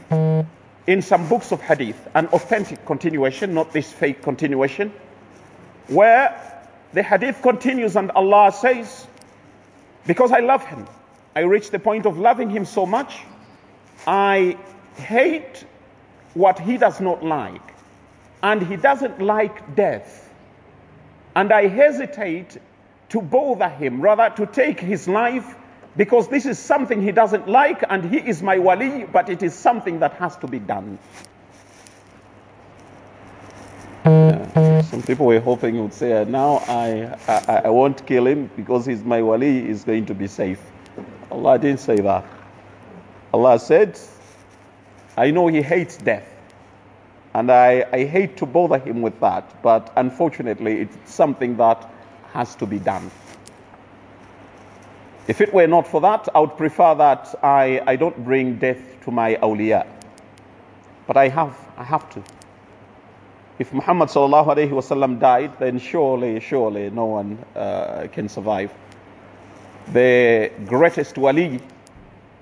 in 0.87 1.03
some 1.03 1.29
books 1.29 1.51
of 1.53 1.61
hadith, 1.61 2.09
an 2.15 2.29
authentic 2.29 2.87
continuation, 2.87 3.55
not 3.55 3.73
this 3.73 3.93
fake 3.93 4.23
continuation, 4.23 4.93
where 5.89 6.65
the 6.93 7.03
hadith 7.03 7.43
continues 7.43 7.97
and 7.97 8.11
Allah 8.13 8.53
says, 8.53 9.07
because 10.07 10.33
I 10.33 10.39
love 10.41 10.65
him. 10.65 10.87
I 11.35 11.41
reached 11.41 11.73
the 11.73 11.79
point 11.79 12.07
of 12.07 12.19
loving 12.19 12.51
him 12.51 12.65
so 12.65 12.87
much, 12.87 13.21
I 14.07 14.57
hate 14.97 15.65
what 16.35 16.59
he 16.59 16.79
does 16.79 17.01
not 17.01 17.25
like. 17.25 17.75
And 18.43 18.63
he 18.63 18.77
doesn't 18.77 19.21
like 19.21 19.75
death. 19.75 20.31
And 21.35 21.53
I 21.53 21.67
hesitate 21.67 22.57
to 23.11 23.23
bother 23.23 23.69
him, 23.69 24.01
rather 24.01 24.31
to 24.37 24.47
take 24.47 24.81
his 24.81 25.09
life, 25.09 25.57
because 25.97 26.29
this 26.29 26.47
is 26.47 26.59
something 26.59 27.03
he 27.03 27.13
doesn't 27.13 27.49
like, 27.49 27.83
and 27.89 28.05
he 28.05 28.19
is 28.19 28.43
my 28.43 28.59
wali, 28.59 29.05
but 29.05 29.29
it 29.29 29.43
is 29.43 29.55
something 29.55 29.99
that 30.01 30.13
has 30.15 30.37
to 30.37 30.47
be 30.47 30.59
done. 30.59 30.99
Some 34.05 35.03
people 35.03 35.27
were 35.27 35.41
hoping 35.41 35.75
he 35.75 35.81
would 35.81 35.93
say, 35.93 36.13
uh, 36.13 36.25
now 36.25 36.63
I, 36.69 37.17
I, 37.27 37.63
I 37.65 37.71
won't 37.71 38.07
kill 38.07 38.27
him 38.27 38.51
because 38.57 38.87
he's 38.87 39.03
my 39.03 39.23
wali, 39.23 39.67
he's 39.67 39.85
going 39.85 40.07
to 40.07 40.15
be 40.15 40.27
safe. 40.27 40.61
Allah 41.31 41.59
didn't 41.59 41.81
say 41.81 41.97
that. 41.97 42.25
Allah 43.35 43.59
said, 43.59 43.99
I 45.17 45.31
know 45.31 45.49
he 45.49 45.61
hates 45.61 45.97
death. 45.97 46.27
And 47.35 47.53
I, 47.53 47.87
I 47.93 48.05
hate 48.05 48.37
to 48.39 48.47
bother 48.47 48.79
him 48.79 49.03
with 49.03 49.21
that, 49.21 49.63
but 49.63 49.93
unfortunately, 49.97 50.81
it's 50.81 50.97
something 51.13 51.57
that 51.59 51.91
has 52.33 52.55
to 52.57 52.67
be 52.67 52.79
done. 52.79 53.11
If 55.29 55.43
it 55.43 55.53
were 55.53 55.67
not 55.67 55.87
for 55.87 56.01
that, 56.01 56.29
I 56.35 56.41
would 56.41 56.57
prefer 56.57 56.95
that 56.95 57.35
I, 57.43 57.83
I 57.87 57.97
don't 57.97 58.25
bring 58.25 58.57
death 58.57 58.81
to 59.05 59.11
my 59.11 59.37
awliya. 59.37 59.87
But 61.07 61.17
I 61.17 61.29
have, 61.29 61.57
I 61.77 61.85
have 61.85 62.09
to. 62.11 62.23
If 63.59 63.73
Muhammad 63.73 64.09
wasallam 64.09 65.19
died, 65.19 65.59
then 65.59 65.79
surely, 65.79 66.41
surely 66.41 66.91
no 66.91 67.07
one 67.07 67.39
uh, 67.57 68.07
can 68.13 68.29
survive. 68.29 68.73
The 69.93 70.53
greatest 70.67 71.19
wali 71.19 71.61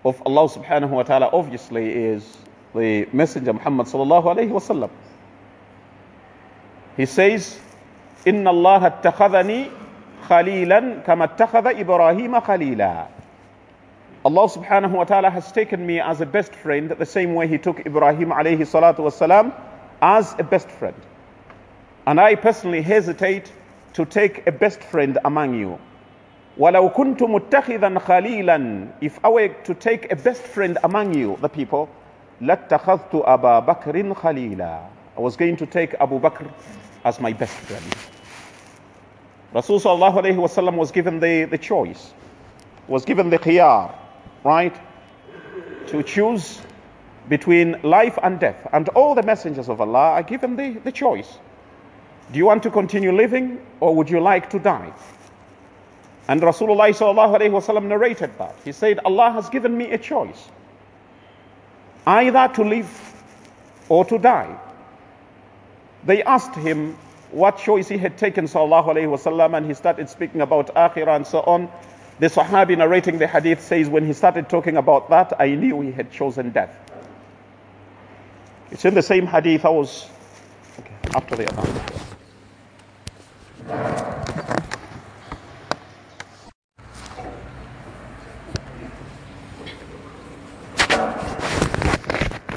of 0.05 0.23
Allah 0.27 0.49
subhanahu 0.49 0.91
wa 0.91 1.03
ta'ala 1.03 1.31
obviously 1.33 1.91
is 1.91 2.37
the 2.75 3.09
Messenger 3.13 3.55
Muhammad 3.55 3.87
sallallahu 3.87 4.25
alayhi 4.25 4.51
wasallam. 4.51 4.91
He 6.97 7.07
says, 7.07 7.59
إن 8.29 8.49
الله 8.49 8.87
اتخذني 8.87 9.67
خليلا 10.29 10.95
كما 11.07 11.25
اتخذ 11.25 11.67
إبراهيم 11.67 12.41
خليلا 12.41 13.07
Allah 14.27 14.49
subhanahu 14.51 14.91
wa 14.91 15.05
ta'ala 15.05 15.31
has 15.31 15.53
taken 15.53 15.87
me 15.87 16.01
as 16.01 16.21
a 16.21 16.27
best 16.27 16.53
friend 16.53 16.91
the 16.91 17.07
same 17.07 17.35
way 17.35 17.47
he 17.47 17.59
took 17.59 17.87
Ibrahim 17.87 18.31
alayhi 18.31 18.67
salatu 18.67 19.07
wasalam 19.07 19.53
as 20.03 20.35
a 20.41 20.43
best 20.43 20.69
friend. 20.69 20.97
And 22.09 22.19
I 22.19 22.35
personally 22.35 22.83
hesitate 22.83 23.53
to 23.93 24.05
take 24.05 24.45
a 24.49 24.51
best 24.51 24.83
friend 24.83 25.17
among 25.25 25.55
you. 25.55 25.79
وَلَوْ 26.59 26.93
كُنْتُ 26.95 27.19
مُتَّخِذًا 27.19 27.99
خَلِيلًا 28.01 28.89
If 29.01 29.25
I 29.25 29.29
were 29.29 29.49
to 29.49 29.75
take 29.75 30.11
a 30.11 30.17
best 30.17 30.43
friend 30.43 30.77
among 30.83 31.15
you, 31.15 31.39
the 31.41 31.49
people, 31.49 31.89
لَاتَّخَذْتُ 32.43 33.25
أَبَا 33.25 33.65
بَكْرٍ 33.65 34.15
خَلِيلًا 34.15 34.81
I 35.17 35.21
was 35.21 35.37
going 35.37 35.57
to 35.57 35.67
take 35.67 35.95
Abu 36.01 36.19
Bakr 36.19 36.51
as 37.05 37.21
my 37.21 37.33
best 37.33 37.55
friend. 37.55 38.16
Rasul 39.53 39.81
sallallahu 39.81 40.37
wasallam 40.37 40.77
was 40.77 40.93
given 40.93 41.21
the, 41.21 41.45
the 41.45 41.59
choice, 41.59 42.13
was 42.89 43.05
given 43.05 43.31
the 43.31 43.39
khiyar, 43.39 43.95
right? 44.45 44.77
to 45.89 46.03
choose 46.03 46.61
between 47.29 47.81
life 47.83 48.19
and 48.23 48.39
death. 48.39 48.69
And 48.73 48.89
all 48.91 49.15
the 49.15 49.23
messengers 49.23 49.69
of 49.69 49.81
Allah 49.81 50.13
are 50.13 50.23
given 50.23 50.57
the, 50.57 50.73
the 50.85 50.93
choice. 50.93 51.39
Do 52.33 52.39
you 52.39 52.47
want 52.47 52.63
to 52.65 52.71
continue 52.71 53.13
living 53.13 53.61
or 53.81 53.95
would 53.95 54.11
you 54.11 54.21
like 54.21 54.51
to 54.51 54.59
die? 54.59 54.93
And 56.29 56.41
Rasulullah 56.41 57.83
narrated 57.85 58.37
that. 58.39 58.57
He 58.65 58.73
said, 58.73 58.99
Allah 59.05 59.31
has 59.33 59.49
given 59.49 59.77
me 59.77 59.93
a 59.93 59.99
choice 59.99 60.49
either 62.07 62.53
to 62.55 62.63
live 62.63 63.25
or 63.89 64.05
to 64.05 64.19
die. 64.19 64.59
They 66.05 66.23
asked 66.23 66.55
him 66.55 66.97
what 67.37 67.59
choice 67.59 67.87
he 67.87 67.99
had 67.99 68.17
taken, 68.17 68.47
sallallahu 68.47 68.87
alayhi 68.87 69.09
wasallam, 69.09 69.55
and 69.55 69.67
he 69.67 69.75
started 69.75 70.09
speaking 70.09 70.41
about 70.41 70.75
akhirah 70.75 71.17
and 71.17 71.27
so 71.27 71.41
on. 71.41 71.69
The 72.19 72.29
Sahabi 72.29 72.79
narrating 72.79 73.19
the 73.19 73.27
hadith 73.27 73.61
says, 73.61 73.91
when 73.91 74.07
he 74.07 74.15
started 74.15 74.49
talking 74.49 74.79
about 74.79 75.11
that, 75.11 75.39
I 75.39 75.55
knew 75.55 75.83
he 75.83 75.93
had 75.93 76.11
chosen 76.11 76.49
death. 76.51 76.75
It's 78.71 78.87
in 78.87 78.95
the 78.95 79.03
same 79.03 79.27
hadith 79.27 79.67
I 79.67 79.69
was 79.69 80.09
okay, 80.79 80.95
after 81.15 81.37
the 81.37 81.45
Adhan. 81.45 82.03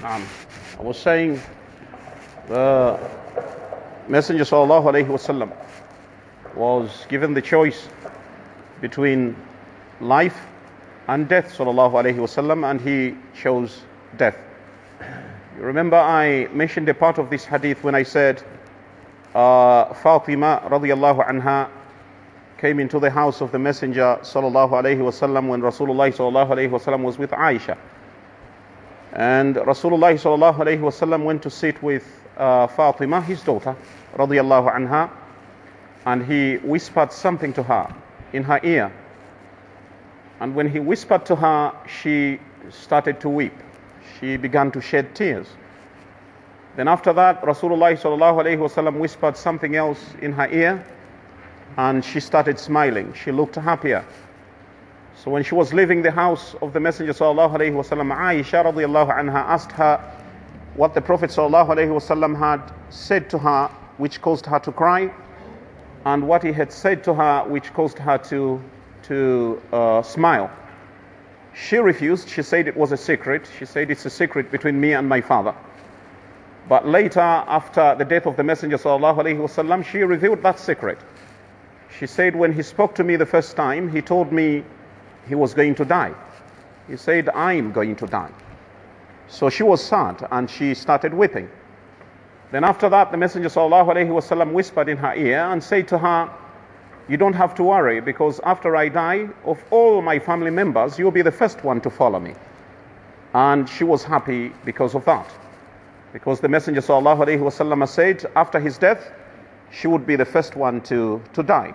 Um, 0.06 0.26
I 0.80 0.82
was 0.82 0.98
saying 0.98 1.42
uh, 2.50 2.98
Messenger 4.10 4.44
wasallam 4.44 5.52
was 6.56 7.06
given 7.10 7.36
the 7.36 7.42
choice 7.44 7.88
between 8.82 9.36
life 10.02 10.48
and 11.08 11.30
death 11.30 11.56
wasallam 11.56 12.68
and 12.70 12.82
he 12.82 13.16
chose 13.40 13.84
death. 14.18 14.36
You 15.00 15.62
remember 15.64 15.96
I 15.96 16.48
mentioned 16.48 16.90
a 16.90 16.96
part 16.96 17.20
of 17.20 17.30
this 17.30 17.46
hadith 17.46 17.84
when 17.84 17.94
I 17.94 18.02
said 18.02 18.42
uh, 19.36 19.94
Fatima 19.94 20.68
anha 20.68 21.70
came 22.58 22.80
into 22.80 23.00
the 23.00 23.12
house 23.12 23.42
of 23.42 23.52
the 23.52 23.60
Messenger 23.60 24.18
sallallahu 24.24 25.48
when 25.50 25.62
Rasulullah 25.62 27.04
was 27.04 27.18
with 27.20 27.30
Aisha. 27.30 27.78
And 29.14 29.56
Rasulullah 29.56 31.24
went 31.24 31.44
to 31.44 31.50
sit 31.52 31.84
with 31.84 32.20
uh, 32.40 32.68
Fatima, 32.68 33.22
his 33.22 33.42
daughter, 33.44 33.76
radiallahu 34.16 34.74
anha, 34.74 35.10
and 36.06 36.26
he 36.26 36.58
whispered 36.58 37.12
something 37.12 37.54
to 37.54 37.64
her 37.64 37.94
in 38.34 38.44
her 38.44 38.60
ear. 38.64 38.92
And 40.40 40.56
when 40.56 40.70
he 40.70 40.80
whispered 40.80 41.26
to 41.26 41.36
her, 41.36 41.74
she 41.88 42.40
started 42.70 43.20
to 43.22 43.30
weep. 43.30 43.54
She 44.20 44.38
began 44.38 44.72
to 44.72 44.82
shed 44.82 45.14
tears. 45.16 45.48
Then 46.76 46.88
after 46.88 47.12
that, 47.14 47.42
Rasulullah 47.42 48.94
whispered 48.98 49.36
something 49.36 49.76
else 49.76 50.14
in 50.22 50.32
her 50.34 50.48
ear, 50.48 50.86
and 51.78 52.04
she 52.04 52.20
started 52.20 52.58
smiling. 52.60 53.14
She 53.14 53.32
looked 53.32 53.56
happier. 53.56 54.06
So 55.16 55.30
when 55.32 55.44
she 55.44 55.54
was 55.54 55.74
leaving 55.74 56.02
the 56.02 56.12
house 56.12 56.56
of 56.62 56.72
the 56.72 56.80
Messenger 56.80 57.12
sallallahu 57.12 57.56
alaihi 57.58 57.74
Aisha 57.74 58.64
radiallahu 58.64 59.14
anha 59.14 59.36
asked 59.36 59.74
her 59.74 60.00
what 60.76 60.94
the 60.94 61.02
Prophet 61.02 61.30
sallallahu 61.30 62.38
had 62.40 62.72
said 62.90 63.30
to 63.30 63.38
her, 63.38 63.70
which 63.99 64.21
caused 64.21 64.47
her 64.47 64.59
to 64.61 64.73
cry, 64.73 65.11
and 66.05 66.27
what 66.27 66.43
he 66.43 66.53
had 66.53 66.73
said 66.73 67.05
to 67.05 67.15
her, 67.15 67.45
which 67.45 67.73
caused 67.73 67.99
her 67.99 68.19
to 68.19 68.61
to 69.05 69.61
uh, 69.73 70.03
smile. 70.03 70.51
She 71.55 71.77
refused. 71.77 72.29
She 72.29 72.43
said 72.43 72.67
it 72.67 72.77
was 72.77 72.91
a 72.93 72.97
secret. 72.97 73.49
She 73.59 73.65
said 73.65 73.91
it's 73.91 74.05
a 74.07 74.11
secret 74.11 74.51
between 74.51 74.81
me 74.81 74.93
and 74.95 75.09
my 75.09 75.21
father. 75.21 75.55
But 76.69 76.89
later, 76.89 77.21
after 77.21 77.95
the 77.97 78.05
death 78.05 78.27
of 78.27 78.37
the 78.37 78.43
Messenger 78.43 78.79
وسلم, 78.79 79.85
she 79.85 80.03
revealed 80.03 80.43
that 80.43 80.59
secret. 80.59 80.99
She 81.99 82.07
said, 82.07 82.35
When 82.35 82.53
he 82.53 82.63
spoke 82.63 82.95
to 82.97 83.05
me 83.05 83.17
the 83.17 83.27
first 83.27 83.55
time, 83.57 83.89
he 83.89 84.01
told 84.01 84.33
me 84.33 84.65
he 85.29 85.35
was 85.35 85.55
going 85.55 85.75
to 85.77 85.85
die. 85.85 86.13
He 86.89 86.97
said, 86.97 87.29
I'm 87.31 87.73
going 87.73 87.97
to 87.97 88.07
die. 88.07 88.33
So 89.29 89.49
she 89.49 89.63
was 89.63 89.83
sad 89.83 90.27
and 90.31 90.51
she 90.51 90.75
started 90.75 91.15
weeping. 91.15 91.49
Then 92.55 92.63
after 92.63 92.89
that, 92.89 93.11
the 93.11 93.17
Messenger 93.17 93.49
وسلم, 93.49 94.53
whispered 94.53 94.89
in 94.89 94.97
her 94.99 95.13
ear 95.15 95.41
and 95.41 95.61
said 95.61 95.89
to 95.89 95.99
her, 95.99 96.31
You 97.09 97.17
don't 97.17 97.33
have 97.33 97.53
to 97.57 97.65
worry 97.65 98.01
because 98.01 98.39
after 98.45 98.77
I 98.77 98.89
die, 98.89 99.29
of 99.45 99.61
all 99.73 100.01
my 100.03 100.21
family 100.21 100.53
members, 100.53 100.97
you'll 100.97 101.11
be 101.11 101.23
the 101.23 101.33
first 101.33 101.65
one 101.65 101.81
to 101.81 101.91
follow 101.91 102.21
me. 102.21 102.35
And 103.35 103.69
she 103.69 103.83
was 103.83 104.05
happy 104.05 104.53
because 104.65 104.95
of 104.95 105.05
that. 105.07 105.29
Because 106.13 106.39
the 106.39 106.49
Messenger 106.49 106.81
وسلم, 106.83 107.89
said 107.89 108.25
after 108.37 108.61
his 108.61 108.79
death, 108.79 109.11
she 109.73 109.89
would 109.89 110.07
be 110.07 110.15
the 110.15 110.25
first 110.25 110.55
one 110.55 110.81
to, 110.83 111.21
to 111.33 111.43
die. 111.43 111.75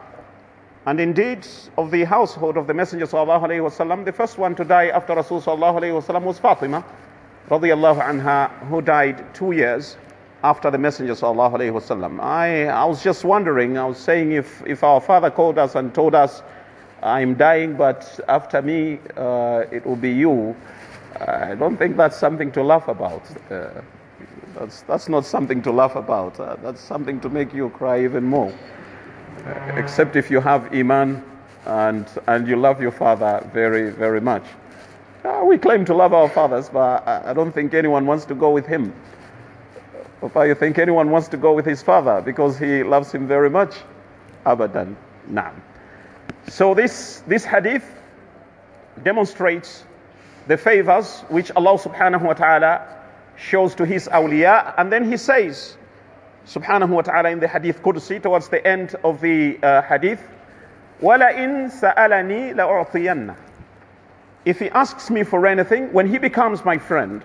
And 0.86 1.02
indeed, 1.02 1.46
of 1.78 1.92
the 1.92 2.06
household 2.06 2.56
of 2.56 2.68
the 2.68 2.74
Messenger 2.74 3.08
وسلم, 3.08 4.06
the 4.06 4.14
first 4.14 4.38
one 4.38 4.56
to 4.56 4.64
die 4.64 4.88
after 4.88 5.14
Rasul 5.14 5.42
وسلم, 5.42 6.24
was 6.24 6.40
Fatima, 6.40 6.86
radiallahu 7.50 8.02
anha, 8.02 8.50
who 8.70 8.82
died 8.82 9.36
two 9.36 9.52
years 9.52 9.98
after 10.45 10.71
the 10.71 10.77
Messenger 10.77 11.15
sallallahu 11.15 11.55
alaihi 11.55 11.73
wasallam. 11.73 12.21
I, 12.21 12.67
I 12.67 12.85
was 12.85 13.03
just 13.03 13.25
wondering. 13.25 13.79
I 13.79 13.87
was 13.87 13.99
saying 13.99 14.33
if 14.33 14.63
if 14.67 14.85
our 14.85 15.01
father 15.01 15.31
called 15.31 15.59
us 15.59 15.75
and 15.75 15.93
told 15.95 16.15
us, 16.15 16.43
"I'm 17.03 17.35
dying, 17.35 17.75
but 17.75 18.21
after 18.29 18.61
me 18.61 18.99
uh, 19.17 19.65
it 19.73 19.85
will 19.87 19.97
be 19.97 20.11
you," 20.13 20.55
I 21.19 21.55
don't 21.55 21.79
think 21.79 21.97
that's 21.97 22.17
something 22.17 22.53
to 22.53 22.63
laugh 22.63 22.89
about. 22.89 23.23
Uh, 23.51 23.71
that's 24.55 24.83
that's 24.83 25.09
not 25.09 25.25
something 25.25 25.63
to 25.63 25.73
laugh 25.73 25.97
about. 25.97 26.39
Uh, 26.39 26.57
that's 26.63 26.83
something 26.83 27.21
to 27.21 27.31
make 27.31 27.55
you 27.55 27.71
cry 27.71 28.05
even 28.05 28.25
more. 28.25 28.53
Uh, 29.47 29.73
except 29.77 30.15
if 30.15 30.31
you 30.31 30.41
have 30.41 30.73
iman 30.75 31.25
and 31.65 32.07
and 32.27 32.47
you 32.47 32.57
love 32.57 32.83
your 32.83 32.93
father 32.93 33.41
very 33.55 33.91
very 33.91 34.21
much. 34.21 34.45
Uh, 35.25 35.43
we 35.43 35.57
claim 35.57 35.87
to 35.87 35.95
love 35.95 36.13
our 36.13 36.29
fathers, 36.29 36.69
but 36.69 37.03
I, 37.09 37.31
I 37.31 37.33
don't 37.33 37.51
think 37.51 37.73
anyone 37.73 38.05
wants 38.05 38.27
to 38.27 38.35
go 38.35 38.51
with 38.51 38.67
him. 38.67 38.93
Papa, 40.24 40.48
you 40.48 40.56
think 40.56 40.78
anyone 40.78 41.10
wants 41.12 41.28
to 41.30 41.38
go 41.38 41.54
with 41.54 41.66
his 41.66 41.82
father 41.82 42.22
because 42.22 42.58
he 42.58 42.84
loves 42.84 43.12
him 43.12 43.28
very 43.28 43.50
much? 43.50 43.76
Abadan. 44.46 44.96
Nah. 45.28 45.52
So 46.48 46.74
this, 46.74 47.24
this 47.28 47.46
hadith 47.46 47.86
demonstrates 49.04 49.84
the 50.48 50.58
favors 50.58 51.22
which 51.30 51.52
Allah 51.56 51.78
subhanahu 51.78 52.24
wa 52.24 52.34
ta'ala 52.34 52.88
shows 53.38 53.76
to 53.76 53.86
his 53.86 54.08
awliya. 54.08 54.74
And 54.78 54.92
then 54.92 55.10
he 55.10 55.18
says, 55.18 55.78
subhanahu 56.48 56.90
wa 56.90 57.02
ta'ala 57.02 57.30
in 57.30 57.40
the 57.40 57.48
hadith 57.48 57.82
Qudsi 57.82 58.22
towards 58.22 58.50
the 58.50 58.66
end 58.68 58.96
of 59.04 59.22
the 59.22 59.58
uh, 59.64 59.82
hadith, 59.84 60.22
وَلَئِن 61.02 61.72
سَأَلَنِي 61.72 62.56
لَأُعْطِيَنَّ 62.56 63.36
If 64.46 64.60
he 64.60 64.70
asks 64.72 65.10
me 65.10 65.24
for 65.24 65.46
anything, 65.48 65.94
when 65.94 66.08
he 66.08 66.18
becomes 66.18 66.66
my 66.66 66.78
friend, 66.78 67.24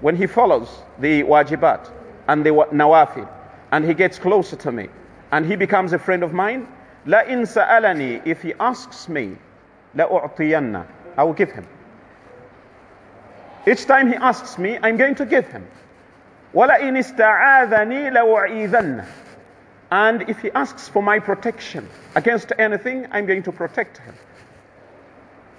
when 0.00 0.16
he 0.16 0.26
follows 0.26 0.82
the 0.98 1.22
wajibat 1.22 1.90
and 2.27 2.45
the 2.45 2.49
nawafil, 2.49 3.29
and 3.71 3.85
he 3.85 3.93
gets 3.93 4.19
closer 4.19 4.55
to 4.57 4.71
me, 4.71 4.89
and 5.31 5.45
he 5.45 5.55
becomes 5.55 5.93
a 5.93 5.99
friend 5.99 6.23
of 6.23 6.33
mine, 6.33 6.67
La 7.05 7.19
in 7.21 7.45
sa'alani, 7.45 8.25
if 8.25 8.41
he 8.41 8.53
asks 8.59 9.07
me, 9.07 9.37
la 9.93 10.07
u'tiyanna, 10.07 10.87
I 11.17 11.23
will 11.23 11.33
give 11.33 11.51
him. 11.51 11.67
Each 13.67 13.85
time 13.85 14.07
he 14.07 14.15
asks 14.15 14.57
me, 14.57 14.79
I'm 14.81 14.97
going 14.97 15.15
to 15.15 15.25
give 15.25 15.47
him. 15.47 15.67
Wala 16.53 16.79
in 16.79 16.95
ista'adhani 16.95 18.11
la 18.11 18.21
u'idhanna. 18.21 19.05
And 19.91 20.27
if 20.29 20.39
he 20.39 20.51
asks 20.51 20.89
for 20.89 21.03
my 21.03 21.19
protection 21.19 21.87
against 22.15 22.51
anything, 22.57 23.07
I'm 23.11 23.27
going 23.27 23.43
to 23.43 23.51
protect 23.51 23.99
him. 23.99 24.15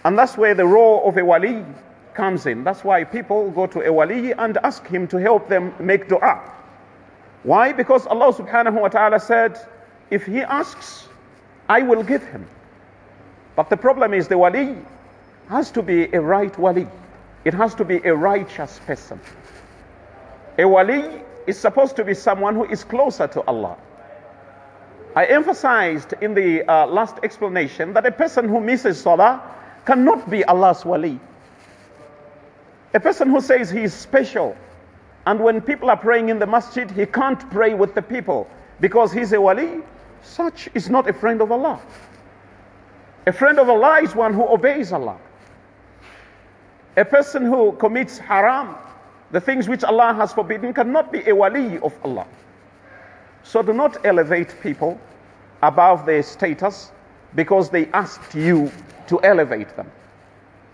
And 0.05 0.19
that's 0.19 0.37
where 0.37 0.55
the 0.55 0.67
role 0.67 1.09
of 1.09 1.17
a 1.17 1.25
wali 1.25 1.65
comes 2.15 2.47
in. 2.47 2.65
That's 2.65 2.83
why 2.83 3.05
people 3.05 3.51
go 3.51 3.67
to 3.67 3.81
a 3.83 3.93
wali 3.93 4.33
and 4.33 4.57
ask 4.59 4.87
him 4.87 5.07
to 5.09 5.17
help 5.17 5.49
them 5.49 5.75
make 5.79 6.09
dua. 6.09 6.56
Why? 7.47 7.73
Because 7.73 8.09
Allah 8.09 8.33
subhanahu 8.33 8.81
wa 8.81 8.89
ta'ala 8.89 9.21
said, 9.21 9.57
if 10.11 10.27
he 10.27 10.41
asks, 10.41 11.09
I 11.69 11.81
will 11.83 12.03
give 12.03 12.27
him. 12.27 12.45
But 13.55 13.71
the 13.71 13.77
problem 13.77 14.13
is 14.15 14.27
the 14.27 14.37
wali 14.37 14.75
has 15.49 15.71
to 15.71 15.83
be 15.83 16.07
a 16.13 16.21
right 16.21 16.59
wali. 16.59 16.89
It 17.45 17.55
has 17.55 17.73
to 17.77 17.85
be 17.85 17.99
a 17.99 18.13
righteous 18.17 18.81
person. 18.85 19.21
A 20.59 20.67
wali 20.67 21.23
is 21.47 21.57
supposed 21.57 21.95
to 21.97 22.05
be 22.05 22.15
someone 22.15 22.57
who 22.57 22.65
is 22.65 22.83
closer 22.83 23.29
to 23.29 23.43
Allah. 23.47 23.77
I 25.15 25.27
emphasized 25.27 26.15
in 26.21 26.35
the 26.35 26.69
uh, 26.69 26.89
last 26.89 27.15
explanation 27.23 27.93
that 27.93 28.05
a 28.07 28.11
person 28.11 28.49
who 28.49 28.59
misses 28.61 29.01
salah 29.01 29.41
cannot 29.85 30.29
be 30.29 30.45
Allah's 30.47 30.85
wali. 30.85 31.21
A 32.93 32.99
person 32.99 33.31
who 33.31 33.41
says 33.41 33.71
he 33.71 33.83
is 33.85 33.95
special 33.95 34.57
and 35.27 35.41
when 35.41 35.61
people 35.61 35.91
are 35.91 35.97
praying 35.97 36.29
in 36.29 36.39
the 36.39 36.47
masjid, 36.47 36.89
he 36.89 37.05
can't 37.05 37.51
pray 37.51 37.75
with 37.75 37.95
the 37.95 38.03
people 38.03 38.49
because 38.81 39.13
he's 39.13 39.33
a 39.33 39.41
wali, 39.41 39.81
such 40.23 40.69
is 40.75 40.89
not 40.89 41.09
a 41.11 41.13
friend 41.13 41.43
of 41.43 41.51
Allah. 41.51 41.81
A 43.27 43.33
friend 43.33 43.59
of 43.59 43.69
Allah 43.69 44.01
is 44.03 44.15
one 44.15 44.33
who 44.33 44.47
obeys 44.47 44.93
Allah. 44.93 45.19
A 46.97 47.05
person 47.05 47.45
who 47.45 47.73
commits 47.73 48.19
haram, 48.19 48.77
the 49.33 49.41
things 49.41 49.69
which 49.69 49.83
Allah 49.83 50.15
has 50.15 50.33
forbidden, 50.33 50.73
cannot 50.73 51.11
be 51.11 51.29
a 51.29 51.35
wali 51.35 51.79
of 51.81 51.93
Allah. 52.05 52.27
So 53.43 53.63
do 53.63 53.73
not 53.73 54.07
elevate 54.07 54.55
people 54.63 54.99
above 55.63 56.07
their 56.07 56.23
status 56.23 56.93
because 57.35 57.69
they 57.69 57.87
asked 57.89 58.35
you 58.35 58.71
to 59.09 59.21
elevate 59.23 59.75
them. 59.77 59.91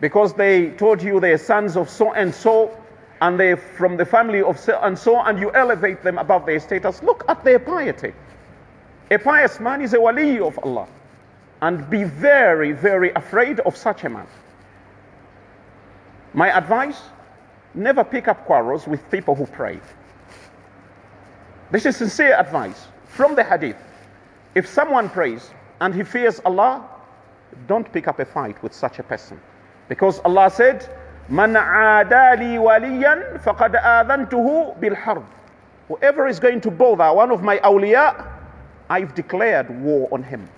Because 0.00 0.34
they 0.34 0.70
told 0.72 1.02
you 1.02 1.20
they're 1.20 1.38
sons 1.38 1.76
of 1.76 1.88
so 1.88 2.12
and 2.12 2.34
so 2.34 2.76
and 3.22 3.38
they're 3.38 3.56
from 3.56 3.96
the 3.96 4.04
family 4.04 4.42
of 4.42 4.58
so 4.58 4.76
and 4.82 4.98
so, 4.98 5.22
and 5.22 5.38
you 5.38 5.52
elevate 5.52 6.02
them 6.02 6.18
above 6.18 6.44
their 6.44 6.58
status. 6.58 7.04
Look 7.04 7.24
at 7.28 7.44
their 7.44 7.60
piety. 7.60 8.12
A 9.12 9.18
pious 9.18 9.60
man 9.60 9.80
is 9.80 9.94
a 9.94 10.00
wali 10.00 10.40
of 10.40 10.58
Allah. 10.64 10.88
And 11.60 11.88
be 11.88 12.02
very, 12.02 12.72
very 12.72 13.12
afraid 13.14 13.60
of 13.60 13.76
such 13.76 14.02
a 14.02 14.08
man. 14.08 14.26
My 16.34 16.48
advice 16.56 17.00
never 17.74 18.02
pick 18.02 18.26
up 18.26 18.44
quarrels 18.44 18.88
with 18.88 19.08
people 19.12 19.36
who 19.36 19.46
pray. 19.46 19.78
This 21.70 21.86
is 21.86 21.96
sincere 21.96 22.34
advice 22.34 22.88
from 23.06 23.36
the 23.36 23.44
hadith. 23.44 23.76
If 24.56 24.66
someone 24.66 25.08
prays 25.08 25.48
and 25.80 25.94
he 25.94 26.02
fears 26.02 26.40
Allah, 26.44 26.84
don't 27.68 27.90
pick 27.92 28.08
up 28.08 28.18
a 28.18 28.24
fight 28.24 28.60
with 28.64 28.74
such 28.74 28.98
a 28.98 29.04
person. 29.04 29.40
Because 29.88 30.18
Allah 30.24 30.50
said, 30.50 30.88
Man 31.28 31.54
adali 31.54 32.58
waliyan 32.58 33.42
faqad 33.42 33.74
adhantuhu 33.74 34.78
bil 34.80 34.94
harb. 34.94 35.24
Whoever 35.88 36.26
is 36.26 36.40
going 36.40 36.60
to 36.62 36.70
bother 36.70 37.12
one 37.12 37.30
of 37.30 37.42
my 37.42 37.58
awliya, 37.58 38.26
I've 38.88 39.14
declared 39.14 39.70
war 39.82 40.08
on 40.12 40.22
him. 40.22 40.48